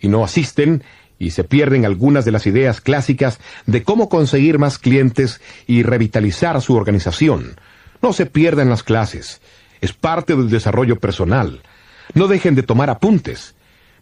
[0.00, 0.82] Y no asisten
[1.18, 6.60] y se pierden algunas de las ideas clásicas de cómo conseguir más clientes y revitalizar
[6.60, 7.56] su organización.
[8.02, 9.40] No se pierdan las clases.
[9.80, 11.62] Es parte del desarrollo personal.
[12.14, 13.54] No dejen de tomar apuntes.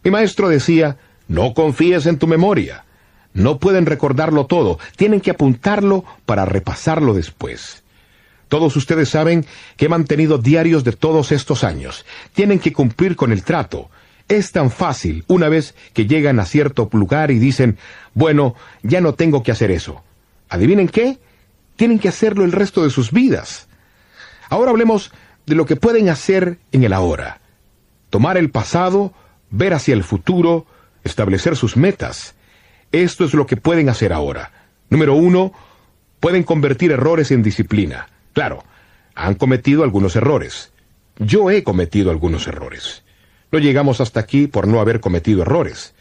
[0.03, 2.85] Mi maestro decía, no confíes en tu memoria.
[3.33, 7.83] No pueden recordarlo todo, tienen que apuntarlo para repasarlo después.
[8.47, 12.05] Todos ustedes saben que he mantenido diarios de todos estos años.
[12.33, 13.89] Tienen que cumplir con el trato.
[14.27, 17.77] Es tan fácil una vez que llegan a cierto lugar y dicen,
[18.13, 20.03] bueno, ya no tengo que hacer eso.
[20.49, 21.19] ¿Adivinen qué?
[21.75, 23.67] Tienen que hacerlo el resto de sus vidas.
[24.49, 25.11] Ahora hablemos
[25.45, 27.39] de lo que pueden hacer en el ahora.
[28.09, 29.13] Tomar el pasado,
[29.51, 30.65] ver hacia el futuro,
[31.03, 32.35] establecer sus metas.
[32.91, 34.51] Esto es lo que pueden hacer ahora.
[34.89, 35.53] Número uno,
[36.19, 38.07] pueden convertir errores en disciplina.
[38.33, 38.63] Claro,
[39.13, 40.71] han cometido algunos errores.
[41.17, 43.04] Yo he cometido algunos errores.
[43.51, 45.93] No llegamos hasta aquí por no haber cometido errores.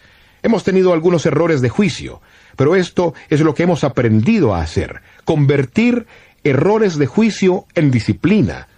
[0.43, 2.21] Hemos tenido algunos errores de juicio,
[2.57, 6.07] pero esto es lo que hemos aprendido a hacer, convertir
[6.43, 8.69] errores de juicio en disciplina.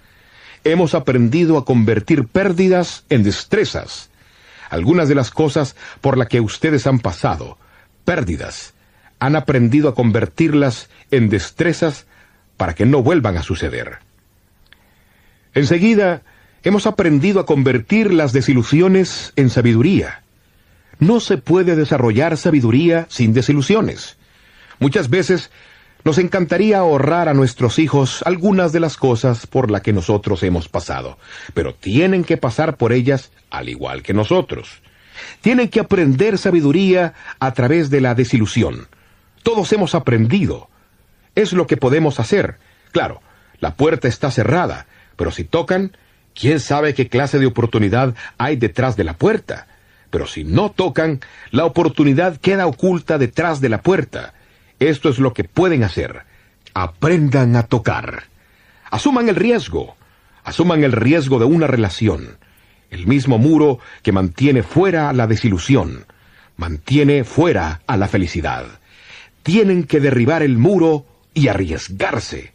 [0.64, 4.10] Hemos aprendido a convertir pérdidas en destrezas.
[4.70, 7.58] Algunas de las cosas por las que ustedes han pasado,
[8.04, 8.74] pérdidas,
[9.18, 12.06] han aprendido a convertirlas en destrezas
[12.56, 13.98] para que no vuelvan a suceder.
[15.54, 16.22] Enseguida,
[16.66, 20.24] hemos aprendido a convertir las desilusiones en sabiduría.
[20.98, 24.16] No se puede desarrollar sabiduría sin desilusiones.
[24.80, 25.52] Muchas veces
[26.02, 30.68] nos encantaría ahorrar a nuestros hijos algunas de las cosas por las que nosotros hemos
[30.68, 31.18] pasado,
[31.54, 34.82] pero tienen que pasar por ellas al igual que nosotros.
[35.42, 38.88] Tienen que aprender sabiduría a través de la desilusión.
[39.44, 40.68] Todos hemos aprendido.
[41.36, 42.58] Es lo que podemos hacer.
[42.90, 43.22] Claro,
[43.60, 45.92] la puerta está cerrada, pero si tocan,
[46.38, 49.66] ¿quién sabe qué clase de oportunidad hay detrás de la puerta?
[50.10, 51.20] Pero si no tocan,
[51.50, 54.34] la oportunidad queda oculta detrás de la puerta.
[54.78, 56.22] Esto es lo que pueden hacer.
[56.74, 58.24] aprendan a tocar.
[58.90, 59.96] Asuman el riesgo.
[60.44, 62.38] Asuman el riesgo de una relación.
[62.90, 66.06] El mismo muro que mantiene fuera la desilusión,
[66.56, 68.66] mantiene fuera a la felicidad.
[69.42, 72.52] Tienen que derribar el muro y arriesgarse.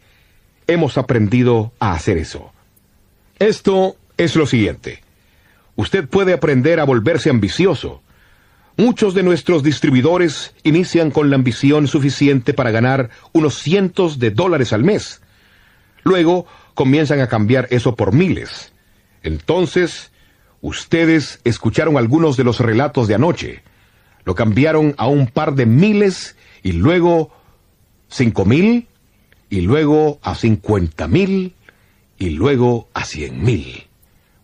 [0.68, 2.54] Hemos aprendido a hacer eso.
[3.42, 5.02] Esto es lo siguiente.
[5.76, 8.04] Usted puede aprender a volverse ambicioso.
[8.78, 14.74] Muchos de nuestros distribuidores inician con la ambición suficiente para ganar unos cientos de dólares
[14.74, 15.24] al mes.
[16.04, 18.74] Luego comienzan a cambiar eso por miles.
[19.24, 20.12] Entonces,
[20.62, 23.64] ustedes escucharon algunos de los relatos de anoche.
[24.24, 27.32] Lo cambiaron a un par de miles y luego
[28.08, 28.88] cinco mil
[29.50, 31.56] y luego a cincuenta mil
[32.22, 33.88] y luego a cien mil.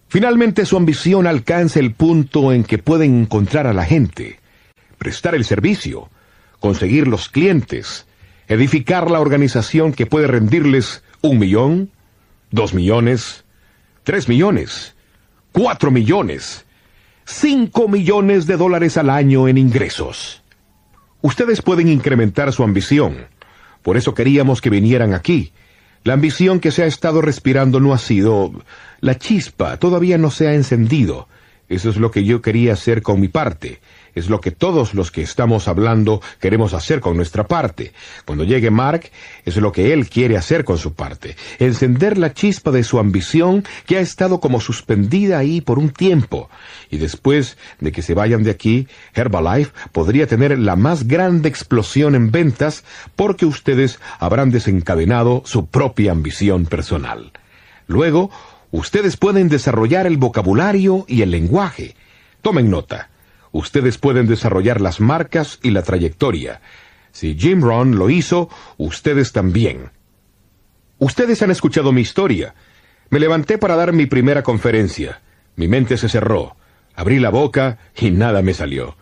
[0.07, 4.39] Finalmente su ambición alcanza el punto en que pueden encontrar a la gente,
[4.97, 6.09] prestar el servicio,
[6.59, 8.07] conseguir los clientes,
[8.47, 11.91] edificar la organización que puede rendirles un millón,
[12.49, 13.45] dos millones,
[14.03, 14.95] tres millones,
[15.51, 16.65] cuatro millones,
[17.25, 20.41] cinco millones de dólares al año en ingresos.
[21.21, 23.27] Ustedes pueden incrementar su ambición.
[23.83, 25.51] Por eso queríamos que vinieran aquí
[26.07, 28.53] la ambición que se ha estado respirando no ha sido...
[29.01, 31.27] La chispa todavía no se ha encendido.
[31.67, 33.81] Eso es lo que yo quería hacer con mi parte
[34.17, 37.93] es lo que todos los que estamos hablando queremos hacer con nuestra parte.
[38.25, 39.11] Cuando llegue Mark,
[39.45, 41.35] es lo que él quiere hacer con su parte.
[41.59, 46.49] Encender la chispa de su ambición que ha estado como suspendida ahí por un tiempo.
[46.89, 52.15] Y después de que se vayan de aquí, Herbalife podría tener la más grande explosión
[52.15, 52.83] en ventas
[53.15, 57.31] porque ustedes habrán desencadenado su propia ambición personal.
[57.85, 58.31] Luego,
[58.71, 61.95] ustedes pueden desarrollar el vocabulario y el lenguaje.
[62.41, 63.09] Tomen nota
[63.57, 66.61] ustedes pueden desarrollar las marcas y la trayectoria.
[67.11, 69.91] Si Jim Ron lo hizo, ustedes también.
[70.99, 72.55] Ustedes han escuchado mi historia.
[73.09, 75.21] Me levanté para dar mi primera conferencia.
[75.55, 76.55] Mi mente se cerró.
[76.95, 78.97] Abrí la boca y nada me salió.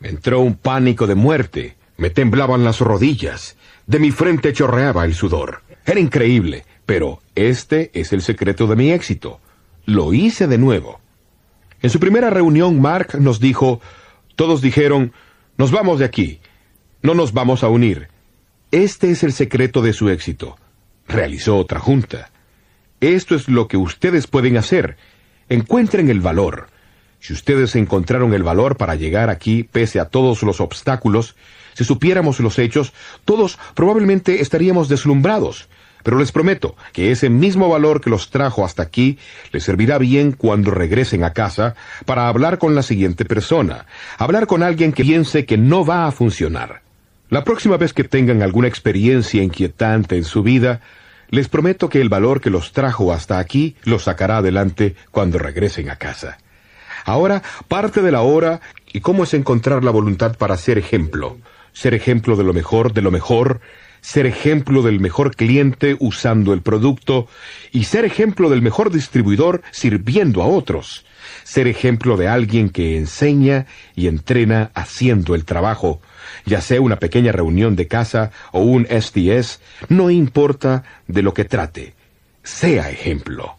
[0.00, 1.76] Me entró un pánico de muerte.
[1.96, 3.56] Me temblaban las rodillas.
[3.86, 5.62] De mi frente chorreaba el sudor.
[5.86, 9.40] Era increíble, pero este es el secreto de mi éxito.
[9.84, 11.00] Lo hice de nuevo.
[11.84, 13.82] En su primera reunión, Mark nos dijo,
[14.36, 15.12] todos dijeron,
[15.58, 16.40] nos vamos de aquí,
[17.02, 18.08] no nos vamos a unir.
[18.70, 20.56] Este es el secreto de su éxito.
[21.06, 22.30] Realizó otra junta.
[23.02, 24.96] Esto es lo que ustedes pueden hacer.
[25.50, 26.68] Encuentren el valor.
[27.20, 31.36] Si ustedes encontraron el valor para llegar aquí pese a todos los obstáculos,
[31.74, 32.94] si supiéramos los hechos,
[33.26, 35.68] todos probablemente estaríamos deslumbrados.
[36.04, 39.18] Pero les prometo que ese mismo valor que los trajo hasta aquí
[39.50, 41.74] les servirá bien cuando regresen a casa
[42.04, 43.86] para hablar con la siguiente persona,
[44.18, 46.82] hablar con alguien que piense que no va a funcionar.
[47.30, 50.82] La próxima vez que tengan alguna experiencia inquietante en su vida,
[51.30, 55.88] les prometo que el valor que los trajo hasta aquí los sacará adelante cuando regresen
[55.88, 56.36] a casa.
[57.06, 58.60] Ahora, parte de la hora
[58.92, 61.38] y cómo es encontrar la voluntad para ser ejemplo,
[61.72, 63.60] ser ejemplo de lo mejor, de lo mejor,
[64.04, 67.26] ser ejemplo del mejor cliente usando el producto
[67.72, 71.06] y ser ejemplo del mejor distribuidor sirviendo a otros,
[71.42, 73.64] ser ejemplo de alguien que enseña
[73.96, 76.02] y entrena haciendo el trabajo,
[76.44, 81.46] ya sea una pequeña reunión de casa o un STS, no importa de lo que
[81.46, 81.94] trate,
[82.42, 83.56] sea ejemplo.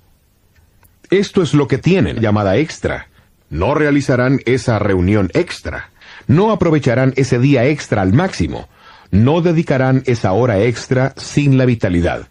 [1.09, 3.07] Esto es lo que tienen llamada extra.
[3.49, 5.89] No realizarán esa reunión extra.
[6.27, 8.69] No aprovecharán ese día extra al máximo
[9.11, 12.27] no dedicarán esa hora extra sin la vitalidad.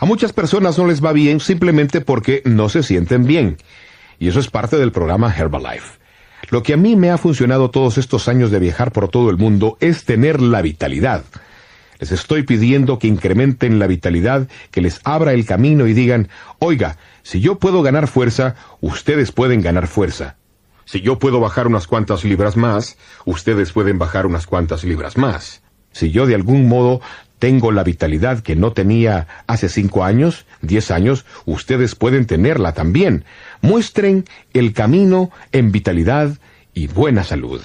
[0.00, 3.56] A muchas personas no les va bien simplemente porque no se sienten bien.
[4.18, 5.98] Y eso es parte del programa Herbalife.
[6.50, 9.36] Lo que a mí me ha funcionado todos estos años de viajar por todo el
[9.36, 11.24] mundo es tener la vitalidad.
[11.98, 16.28] Les estoy pidiendo que incrementen la vitalidad, que les abra el camino y digan,
[16.60, 20.36] oiga, si yo puedo ganar fuerza, ustedes pueden ganar fuerza.
[20.84, 25.60] Si yo puedo bajar unas cuantas libras más, ustedes pueden bajar unas cuantas libras más.
[25.98, 27.00] Si yo de algún modo
[27.40, 33.24] tengo la vitalidad que no tenía hace cinco años, diez años, ustedes pueden tenerla también.
[33.62, 34.24] Muestren
[34.54, 36.38] el camino en vitalidad
[36.72, 37.60] y buena salud.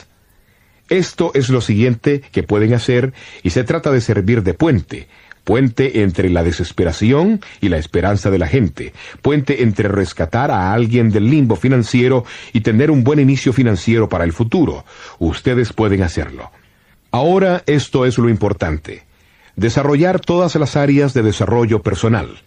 [0.90, 3.14] Esto es lo siguiente que pueden hacer
[3.44, 5.10] y se trata de servir de puente,
[5.44, 11.12] puente entre la desesperación y la esperanza de la gente, puente entre rescatar a alguien
[11.12, 14.86] del limbo financiero y tener un buen inicio financiero para el futuro.
[15.20, 16.50] Ustedes pueden hacerlo.
[17.14, 19.04] Ahora esto es lo importante.
[19.56, 22.42] Desarrollar todas las áreas de desarrollo personal.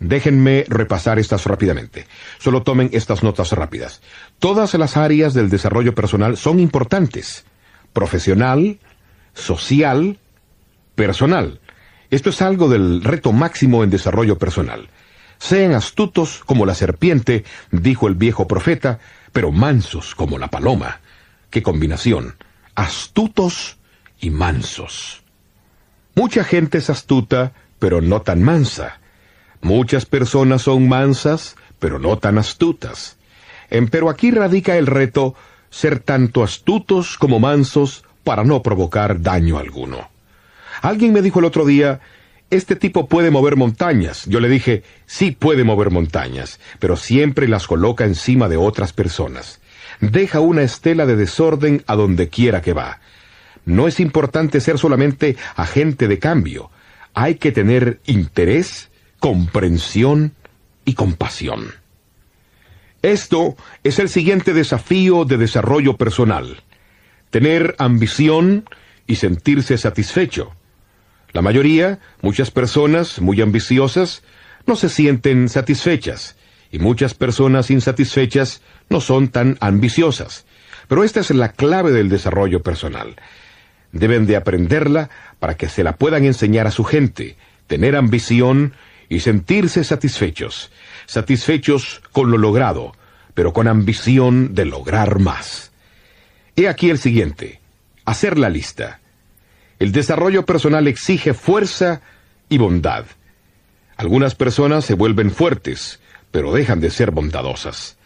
[0.00, 2.06] Déjenme repasar estas rápidamente.
[2.38, 4.00] Solo tomen estas notas rápidas.
[4.38, 7.44] Todas las áreas del desarrollo personal son importantes.
[7.92, 8.78] Profesional,
[9.34, 10.18] social,
[10.94, 11.60] personal.
[12.10, 14.88] Esto es algo del reto máximo en desarrollo personal.
[15.36, 18.98] Sean astutos como la serpiente, dijo el viejo profeta,
[19.32, 21.00] pero mansos como la paloma.
[21.50, 22.36] ¡Qué combinación!
[22.74, 23.75] Astutos
[24.20, 25.22] y mansos.
[26.14, 29.00] Mucha gente es astuta, pero no tan mansa.
[29.60, 33.16] Muchas personas son mansas, pero no tan astutas.
[33.90, 35.34] Pero aquí radica el reto
[35.70, 40.08] ser tanto astutos como mansos para no provocar daño alguno.
[40.82, 42.00] Alguien me dijo el otro día,
[42.50, 44.24] este tipo puede mover montañas.
[44.26, 49.60] Yo le dije, sí puede mover montañas, pero siempre las coloca encima de otras personas.
[50.00, 53.00] Deja una estela de desorden a donde quiera que va.
[53.66, 56.70] No es importante ser solamente agente de cambio.
[57.12, 60.32] Hay que tener interés, comprensión
[60.84, 61.74] y compasión.
[63.02, 66.62] Esto es el siguiente desafío de desarrollo personal.
[67.30, 68.64] Tener ambición
[69.06, 70.54] y sentirse satisfecho.
[71.32, 74.22] La mayoría, muchas personas muy ambiciosas,
[74.64, 76.36] no se sienten satisfechas,
[76.70, 80.46] y muchas personas insatisfechas no son tan ambiciosas.
[80.88, 83.16] Pero esta es la clave del desarrollo personal.
[83.98, 87.36] Deben de aprenderla para que se la puedan enseñar a su gente,
[87.66, 88.74] tener ambición
[89.08, 90.70] y sentirse satisfechos,
[91.06, 92.92] satisfechos con lo logrado,
[93.34, 95.72] pero con ambición de lograr más.
[96.56, 97.60] He aquí el siguiente,
[98.04, 99.00] hacer la lista.
[99.78, 102.00] El desarrollo personal exige fuerza
[102.48, 103.04] y bondad.
[103.96, 107.96] Algunas personas se vuelven fuertes, pero dejan de ser bondadosas.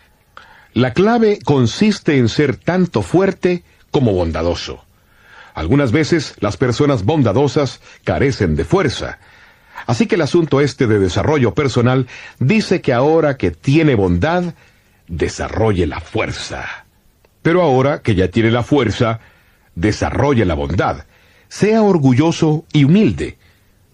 [0.72, 4.84] La clave consiste en ser tanto fuerte como bondadoso.
[5.55, 9.18] Algunas veces las personas bondadosas carecen de fuerza.
[9.86, 12.07] Así que el asunto este de desarrollo personal
[12.38, 14.55] dice que ahora que tiene bondad,
[15.09, 16.86] desarrolle la fuerza.
[17.42, 19.20] Pero ahora que ya tiene la fuerza,
[19.74, 21.07] desarrolle la bondad.
[21.48, 23.38] Sea orgulloso y humilde.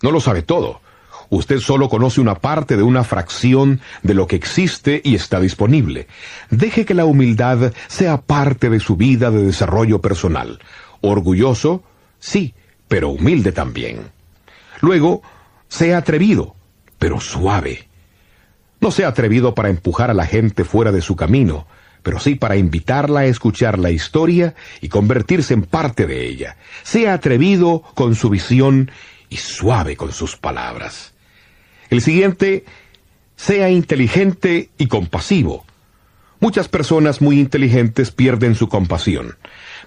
[0.03, 0.81] No lo sabe todo.
[1.29, 6.07] Usted solo conoce una parte de una fracción de lo que existe y está disponible.
[6.51, 10.61] Deje que la humildad sea parte de su vida de desarrollo personal.
[11.09, 11.85] Orgulloso,
[12.19, 12.55] sí,
[12.89, 14.11] pero humilde también.
[14.81, 15.23] Luego,
[15.69, 16.57] sea atrevido,
[16.99, 17.89] pero suave.
[18.81, 21.67] No sea atrevido para empujar a la gente fuera de su camino,
[22.03, 26.57] pero sí para invitarla a escuchar la historia y convertirse en parte de ella.
[26.83, 28.91] Sea atrevido con su visión
[29.29, 31.15] y suave con sus palabras.
[31.89, 32.65] El siguiente,
[33.37, 35.65] sea inteligente y compasivo.
[36.41, 39.37] Muchas personas muy inteligentes pierden su compasión.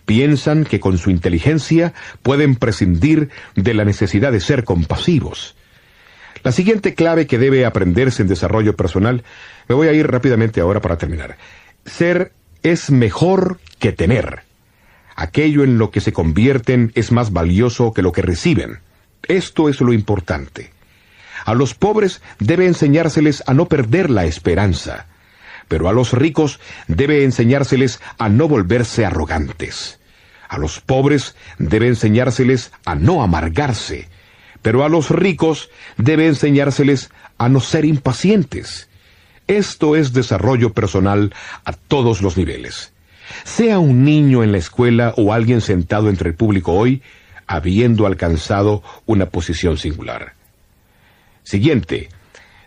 [0.09, 1.93] Piensan que con su inteligencia
[2.23, 5.55] pueden prescindir de la necesidad de ser compasivos.
[6.41, 9.23] La siguiente clave que debe aprenderse en desarrollo personal,
[9.67, 11.37] me voy a ir rápidamente ahora para terminar.
[11.85, 12.31] Ser
[12.63, 14.45] es mejor que tener.
[15.15, 18.79] Aquello en lo que se convierten es más valioso que lo que reciben.
[19.27, 20.71] Esto es lo importante.
[21.45, 25.05] A los pobres debe enseñárseles a no perder la esperanza,
[25.67, 29.98] pero a los ricos debe enseñárseles a no volverse arrogantes.
[30.49, 34.09] A los pobres debe enseñárseles a no amargarse,
[34.63, 38.89] pero a los ricos debe enseñárseles a no ser impacientes.
[39.47, 41.33] Esto es desarrollo personal
[41.65, 42.93] a todos los niveles.
[43.43, 47.03] Sea un niño en la escuela o alguien sentado entre el público hoy,
[47.45, 50.33] habiendo alcanzado una posición singular.
[51.43, 52.09] Siguiente,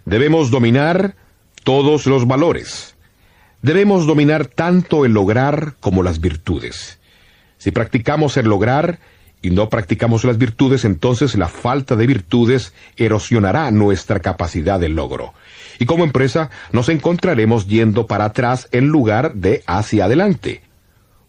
[0.04, 1.16] debemos dominar
[1.64, 2.94] todos los valores.
[3.60, 7.00] Debemos dominar tanto el lograr como las virtudes.
[7.62, 8.98] Si practicamos el lograr
[9.40, 15.32] y no practicamos las virtudes, entonces la falta de virtudes erosionará nuestra capacidad de logro
[15.78, 20.62] y como empresa nos encontraremos yendo para atrás en lugar de hacia adelante.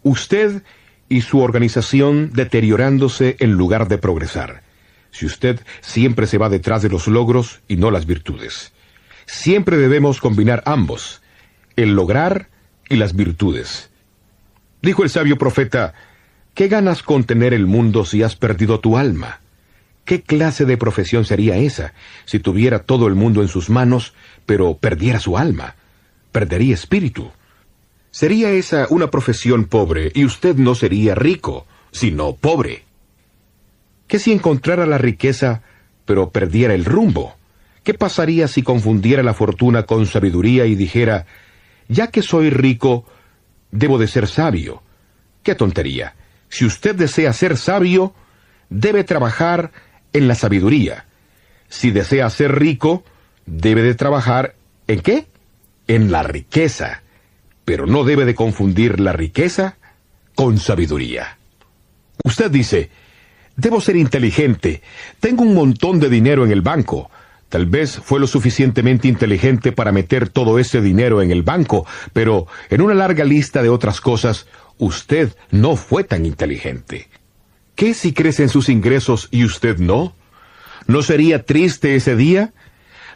[0.02, 0.64] Usted
[1.08, 4.64] y su organización deteriorándose en lugar de progresar.
[5.12, 8.74] Si usted siempre se va detrás de los logros y no las virtudes.
[9.28, 11.22] Siempre debemos combinar ambos,
[11.76, 12.50] el lograr
[12.90, 13.92] y las virtudes.
[14.82, 15.94] Dijo el sabio profeta,
[16.54, 19.42] ¿qué ganas con tener el mundo si has perdido tu alma?
[20.06, 21.94] ¿Qué clase de profesión sería esa
[22.26, 24.14] si tuviera todo el mundo en sus manos,
[24.46, 25.76] pero perdiera su alma?
[26.32, 27.32] Perdería espíritu.
[28.12, 32.84] Sería esa una profesión pobre y usted no sería rico, sino pobre.
[34.08, 35.64] ¿Qué si encontrara la riqueza,
[36.06, 37.36] pero perdiera el rumbo?
[37.84, 41.26] ¿Qué pasaría si confundiera la fortuna con sabiduría y dijera,
[41.88, 43.06] ya que soy rico,
[43.72, 44.84] debo de ser sabio?
[45.44, 46.16] ¡Qué tontería!
[46.54, 48.14] Si usted desea ser sabio,
[48.70, 49.72] debe trabajar
[50.14, 51.08] en la sabiduría.
[51.68, 53.04] Si desea ser rico,
[53.48, 54.54] debe de trabajar
[54.88, 55.26] en qué?
[55.88, 57.02] En la riqueza.
[57.66, 59.78] Pero no debe de confundir la riqueza
[60.36, 61.40] con sabiduría.
[62.24, 62.92] Usted dice,
[63.56, 64.84] Debo ser inteligente.
[65.20, 67.10] Tengo un montón de dinero en el banco.
[67.50, 72.46] Tal vez fue lo suficientemente inteligente para meter todo ese dinero en el banco, pero
[72.70, 74.48] en una larga lista de otras cosas,
[74.84, 77.10] usted no fue tan inteligente.
[77.76, 80.16] ¿Qué si crece en sus ingresos y usted no?
[80.88, 82.54] ¿No sería triste ese día?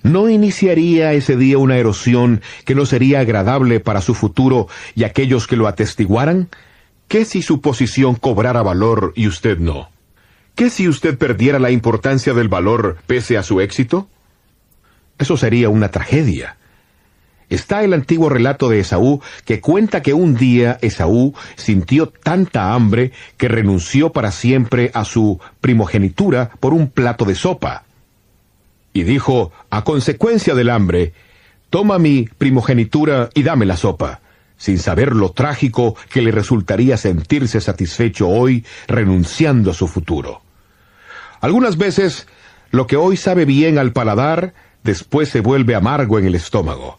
[0.04, 5.48] ¿No iniciaría ese día una erosión que no sería agradable para su futuro y aquellos
[5.48, 6.50] que lo atestiguaran?
[7.08, 9.90] ¿Qué si su posición cobrara valor y usted no?
[10.56, 14.10] ¿Qué si usted perdiera la importancia del valor pese a su éxito?
[15.20, 16.57] Eso sería una tragedia.
[17.50, 23.14] Está el antiguo relato de Esaú que cuenta que un día Esaú sintió tanta hambre
[23.38, 27.86] que renunció para siempre a su primogenitura por un plato de sopa.
[28.92, 31.14] Y dijo, a consecuencia del hambre,
[31.70, 34.20] toma mi primogenitura y dame la sopa,
[34.58, 40.42] sin saber lo trágico que le resultaría sentirse satisfecho hoy renunciando a su futuro.
[41.40, 42.28] Algunas veces,
[42.72, 46.98] lo que hoy sabe bien al paladar, después se vuelve amargo en el estómago.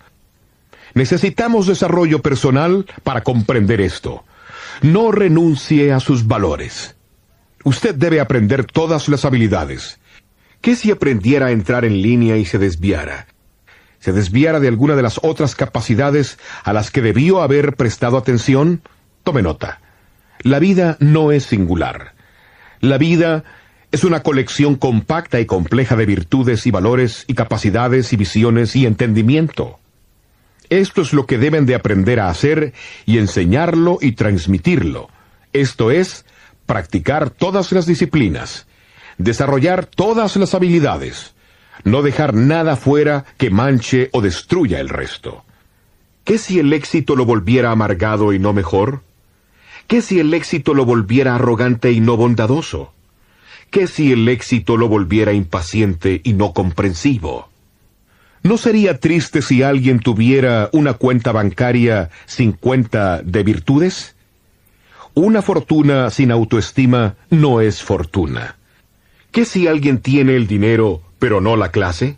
[0.94, 4.24] Necesitamos desarrollo personal para comprender esto.
[4.82, 6.96] No renuncie a sus valores.
[7.64, 9.98] Usted debe aprender todas las habilidades.
[10.60, 13.26] ¿Qué si aprendiera a entrar en línea y se desviara?
[14.00, 18.82] ¿Se desviara de alguna de las otras capacidades a las que debió haber prestado atención?
[19.24, 19.80] Tome nota.
[20.40, 22.14] La vida no es singular.
[22.80, 23.44] La vida
[23.90, 28.86] es una colección compacta y compleja de virtudes y valores y capacidades y visiones y
[28.86, 29.78] entendimiento.
[30.70, 32.74] Esto es lo que deben de aprender a hacer
[33.06, 35.08] y enseñarlo y transmitirlo.
[35.52, 36.26] Esto es,
[36.66, 38.66] practicar todas las disciplinas,
[39.16, 41.34] desarrollar todas las habilidades,
[41.84, 45.44] no dejar nada fuera que manche o destruya el resto.
[46.24, 49.02] ¿Qué si el éxito lo volviera amargado y no mejor?
[49.86, 52.92] ¿Qué si el éxito lo volviera arrogante y no bondadoso?
[53.70, 57.47] ¿Qué si el éxito lo volviera impaciente y no comprensivo?
[58.42, 64.14] ¿No sería triste si alguien tuviera una cuenta bancaria sin cuenta de virtudes?
[65.14, 68.56] Una fortuna sin autoestima no es fortuna.
[69.32, 72.16] ¿Qué si alguien tiene el dinero pero no la clase?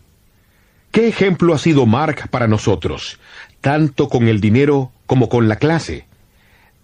[0.91, 3.19] ¿Qué ejemplo ha sido Mark para nosotros,
[3.61, 6.05] tanto con el dinero como con la clase?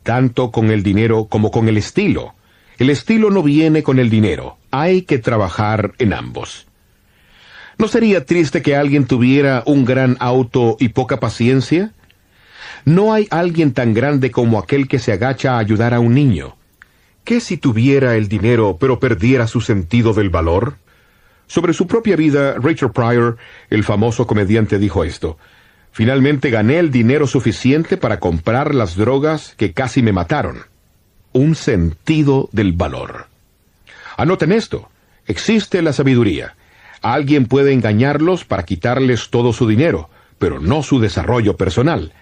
[0.04, 2.34] Tanto con el dinero como con el estilo.
[2.78, 6.67] El estilo no viene con el dinero, hay que trabajar en ambos.
[7.78, 11.94] ¿No sería triste que alguien tuviera un gran auto y poca paciencia?
[12.86, 16.56] No hay alguien tan grande como aquel que se agacha a ayudar a un niño.
[17.24, 20.78] ¿Qué si tuviera el dinero pero perdiera su sentido del valor?
[21.46, 23.38] Sobre su propia vida, Rachel Pryor,
[23.70, 25.38] el famoso comediante, dijo esto.
[25.92, 30.64] Finalmente gané el dinero suficiente para comprar las drogas que casi me mataron
[31.38, 33.28] un sentido del valor.
[34.18, 34.90] Anoten esto,
[35.28, 36.56] existe la sabiduría.
[37.02, 42.14] Alguien puede engañarlos para quitarles todo su dinero, pero no su desarrollo personal.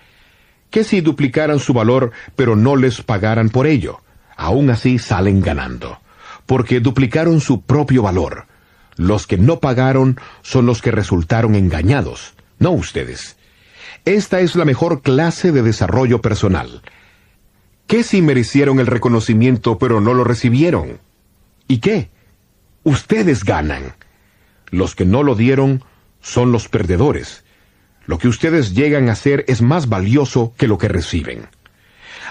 [0.69, 4.01] ¿Qué si duplicaran su valor, pero no les pagaran por ello?
[4.35, 5.99] Aún así salen ganando,
[6.45, 8.47] porque duplicaron su propio valor.
[8.97, 13.37] Los que no pagaron son los que resultaron engañados, no ustedes.
[14.05, 16.81] Esta es la mejor clase de desarrollo personal.
[17.87, 20.99] ¿Qué si merecieron el reconocimiento pero no lo recibieron?
[21.67, 22.09] ¿Y qué?
[22.83, 23.95] Ustedes ganan.
[24.71, 25.83] Los que no lo dieron
[26.21, 27.43] son los perdedores.
[28.05, 31.47] Lo que ustedes llegan a hacer es más valioso que lo que reciben.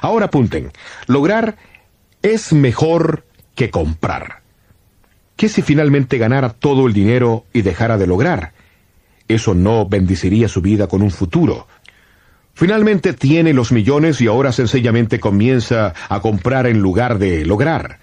[0.01, 0.72] Ahora apunten,
[1.07, 1.57] lograr
[2.22, 3.24] es mejor
[3.55, 4.43] que comprar.
[5.37, 8.53] ¿Qué si finalmente ganara todo el dinero y dejara de lograr?
[9.26, 11.66] Eso no bendiciría su vida con un futuro,
[12.55, 17.99] Finalmente tiene los millones y ahora sencillamente comienza a comprar en lugar de lograr.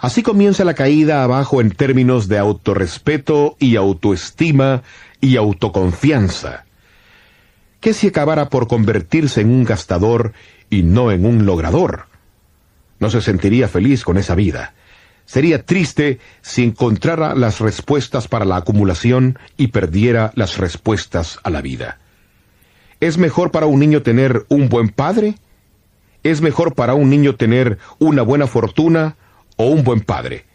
[0.00, 4.82] Así comienza la caída abajo en términos de autorrespeto y autoestima
[5.20, 6.64] y autoconfianza.
[7.80, 10.34] ¿Qué si acabara por convertirse en un gastador
[10.70, 12.06] y no en un logrador?
[13.00, 14.74] No se sentiría feliz con esa vida.
[15.26, 21.60] Sería triste si encontrara las respuestas para la acumulación y perdiera las respuestas a la
[21.60, 21.98] vida.
[23.00, 25.34] ¿Es mejor para un niño tener un buen padre?
[26.22, 29.16] ¿Es mejor para un niño tener una buena fortuna
[29.58, 30.46] o un buen padre?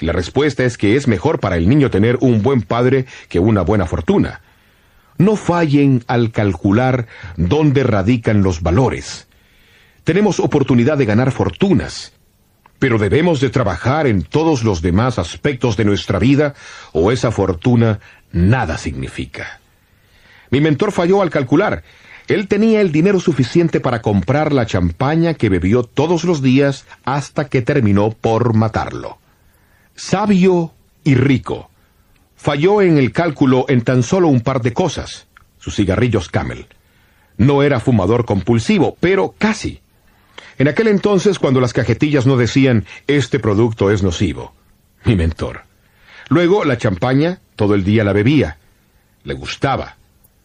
[0.00, 3.62] La respuesta es que es mejor para el niño tener un buen padre que una
[3.62, 4.42] buena fortuna.
[5.16, 9.28] No fallen al calcular dónde radican los valores.
[10.04, 12.12] Tenemos oportunidad de ganar fortunas,
[12.80, 16.54] pero debemos de trabajar en todos los demás aspectos de nuestra vida
[16.92, 18.00] o esa fortuna
[18.32, 19.60] nada significa.
[20.50, 21.84] Mi mentor falló al calcular.
[22.32, 27.50] Él tenía el dinero suficiente para comprar la champaña que bebió todos los días hasta
[27.50, 29.18] que terminó por matarlo.
[29.94, 30.72] sabio
[31.04, 31.68] y rico.
[32.34, 35.26] Falló en el cálculo en tan solo un par de cosas,
[35.58, 36.68] sus cigarrillos Camel.
[37.36, 39.82] No era fumador compulsivo, pero casi.
[40.56, 44.54] En aquel entonces, cuando las cajetillas no decían, este producto es nocivo.
[45.04, 45.64] Mi mentor.
[46.30, 48.56] Luego, la champaña, todo el día la bebía.
[49.22, 49.96] Le gustaba.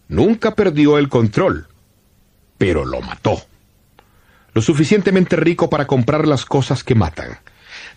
[0.09, 1.67] Nunca perdió el control.
[2.58, 3.41] Pero lo mató.
[4.53, 7.39] Lo suficientemente rico para comprar las cosas que matan.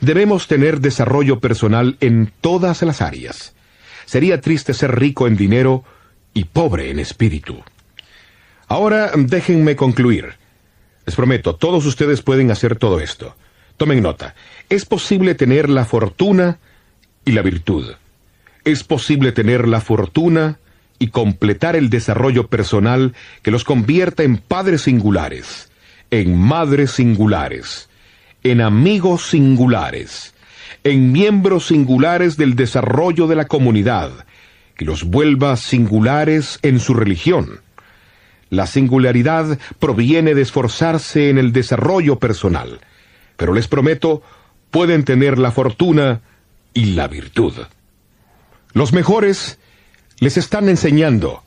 [0.01, 3.55] Debemos tener desarrollo personal en todas las áreas.
[4.05, 5.85] Sería triste ser rico en dinero
[6.35, 7.63] y pobre en espíritu.
[8.67, 10.35] Ahora déjenme concluir.
[11.07, 13.37] Les prometo, todos ustedes pueden hacer todo esto.
[13.77, 14.35] Tomen nota.
[14.69, 16.59] Es posible tener la fortuna
[17.25, 17.95] y la virtud.
[18.65, 20.59] Es posible tener la fortuna
[21.01, 25.73] y completar el desarrollo personal que los convierta en padres singulares,
[26.11, 27.89] en madres singulares,
[28.45, 30.35] en amigos singulares,
[30.85, 34.11] en miembros singulares del desarrollo de la comunidad,
[34.77, 37.61] que los vuelva singulares en su religión.
[38.51, 42.79] La singularidad proviene de esforzarse en el desarrollo personal,
[43.39, 44.23] pero les prometo,
[44.71, 46.21] pueden tener la fortuna
[46.75, 47.55] y la virtud.
[48.75, 49.59] Los mejores
[50.21, 51.43] les están enseñando.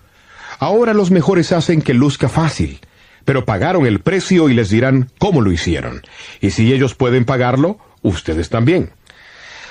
[0.59, 2.79] Ahora los mejores hacen que luzca fácil,
[3.23, 6.01] pero pagaron el precio y les dirán cómo lo hicieron.
[6.41, 8.91] Y si ellos pueden pagarlo, ustedes también.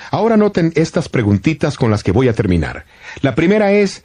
[0.09, 2.85] Ahora noten estas preguntitas con las que voy a terminar.
[3.21, 4.03] La primera es,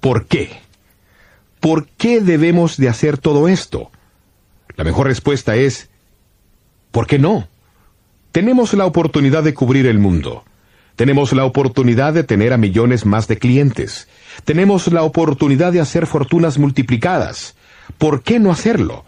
[0.00, 0.50] ¿por qué?
[1.60, 3.90] ¿Por qué debemos de hacer todo esto?
[4.76, 5.88] La mejor respuesta es,
[6.90, 7.48] ¿por qué no?
[8.32, 10.44] Tenemos la oportunidad de cubrir el mundo.
[10.96, 14.08] Tenemos la oportunidad de tener a millones más de clientes.
[14.44, 17.56] Tenemos la oportunidad de hacer fortunas multiplicadas.
[17.98, 19.04] ¿Por qué no hacerlo?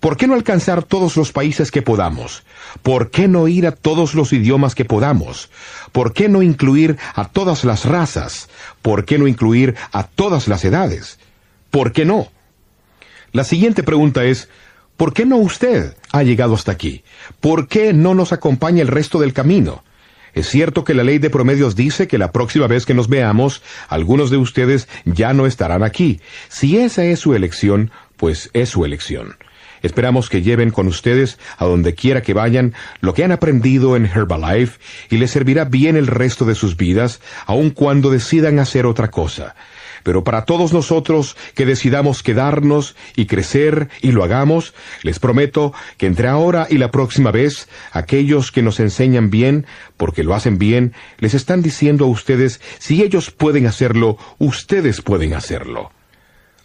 [0.00, 2.42] ¿Por qué no alcanzar todos los países que podamos?
[2.82, 5.48] ¿Por qué no ir a todos los idiomas que podamos?
[5.92, 8.48] ¿Por qué no incluir a todas las razas?
[8.82, 11.20] ¿Por qué no incluir a todas las edades?
[11.70, 12.32] ¿Por qué no?
[13.30, 14.48] La siguiente pregunta es,
[14.96, 17.04] ¿por qué no usted ha llegado hasta aquí?
[17.38, 19.84] ¿Por qué no nos acompaña el resto del camino?
[20.34, 23.62] Es cierto que la ley de promedios dice que la próxima vez que nos veamos,
[23.88, 26.20] algunos de ustedes ya no estarán aquí.
[26.48, 29.36] Si esa es su elección, pues es su elección.
[29.82, 34.06] Esperamos que lleven con ustedes a donde quiera que vayan lo que han aprendido en
[34.06, 34.78] Herbalife
[35.10, 39.56] y les servirá bien el resto de sus vidas, aun cuando decidan hacer otra cosa.
[40.02, 46.06] Pero para todos nosotros que decidamos quedarnos y crecer y lo hagamos, les prometo que
[46.06, 50.92] entre ahora y la próxima vez, aquellos que nos enseñan bien, porque lo hacen bien,
[51.18, 55.92] les están diciendo a ustedes, si ellos pueden hacerlo, ustedes pueden hacerlo.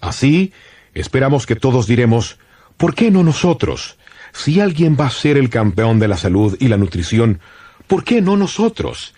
[0.01, 0.53] Así,
[0.93, 2.39] esperamos que todos diremos,
[2.77, 3.97] ¿por qué no nosotros?
[4.33, 7.39] Si alguien va a ser el campeón de la salud y la nutrición,
[7.87, 9.13] ¿por qué no nosotros?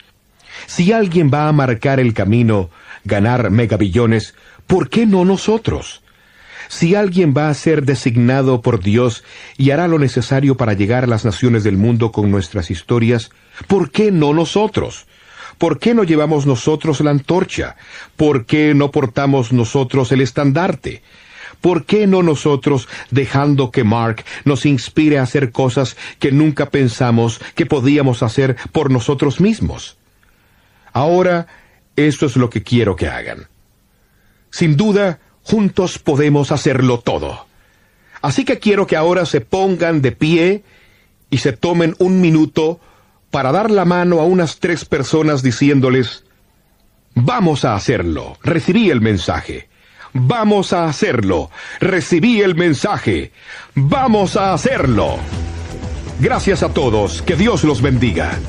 [0.66, 2.70] Si alguien va a marcar el camino,
[3.04, 4.36] ganar megabillones,
[4.68, 6.02] ¿por qué no nosotros?
[6.68, 9.24] Si alguien va a ser designado por Dios
[9.58, 13.32] y hará lo necesario para llegar a las naciones del mundo con nuestras historias,
[13.68, 15.08] ¿por qué no nosotros?
[15.58, 17.76] ¿Por qué no llevamos nosotros la antorcha?
[18.16, 21.02] ¿Por qué no portamos nosotros el estandarte?
[21.60, 27.42] ¿Por qué no nosotros dejando que Mark nos inspire a hacer cosas que nunca pensamos
[27.56, 29.98] que podíamos hacer por nosotros mismos?
[30.94, 31.48] Ahora,
[32.08, 33.48] esto es lo que quiero que hagan.
[34.52, 37.46] Sin duda, juntos podemos hacerlo todo.
[38.22, 40.64] Así que quiero que ahora se pongan de pie
[41.30, 42.80] y se tomen un minuto
[43.32, 46.24] para dar la mano a unas tres personas diciéndoles,
[47.14, 49.70] vamos a hacerlo, recibí el mensaje.
[50.12, 53.32] Vamos a hacerlo, recibí el mensaje.
[53.76, 55.18] Vamos a hacerlo.
[56.20, 58.40] Gracias a todos, que Dios los bendiga.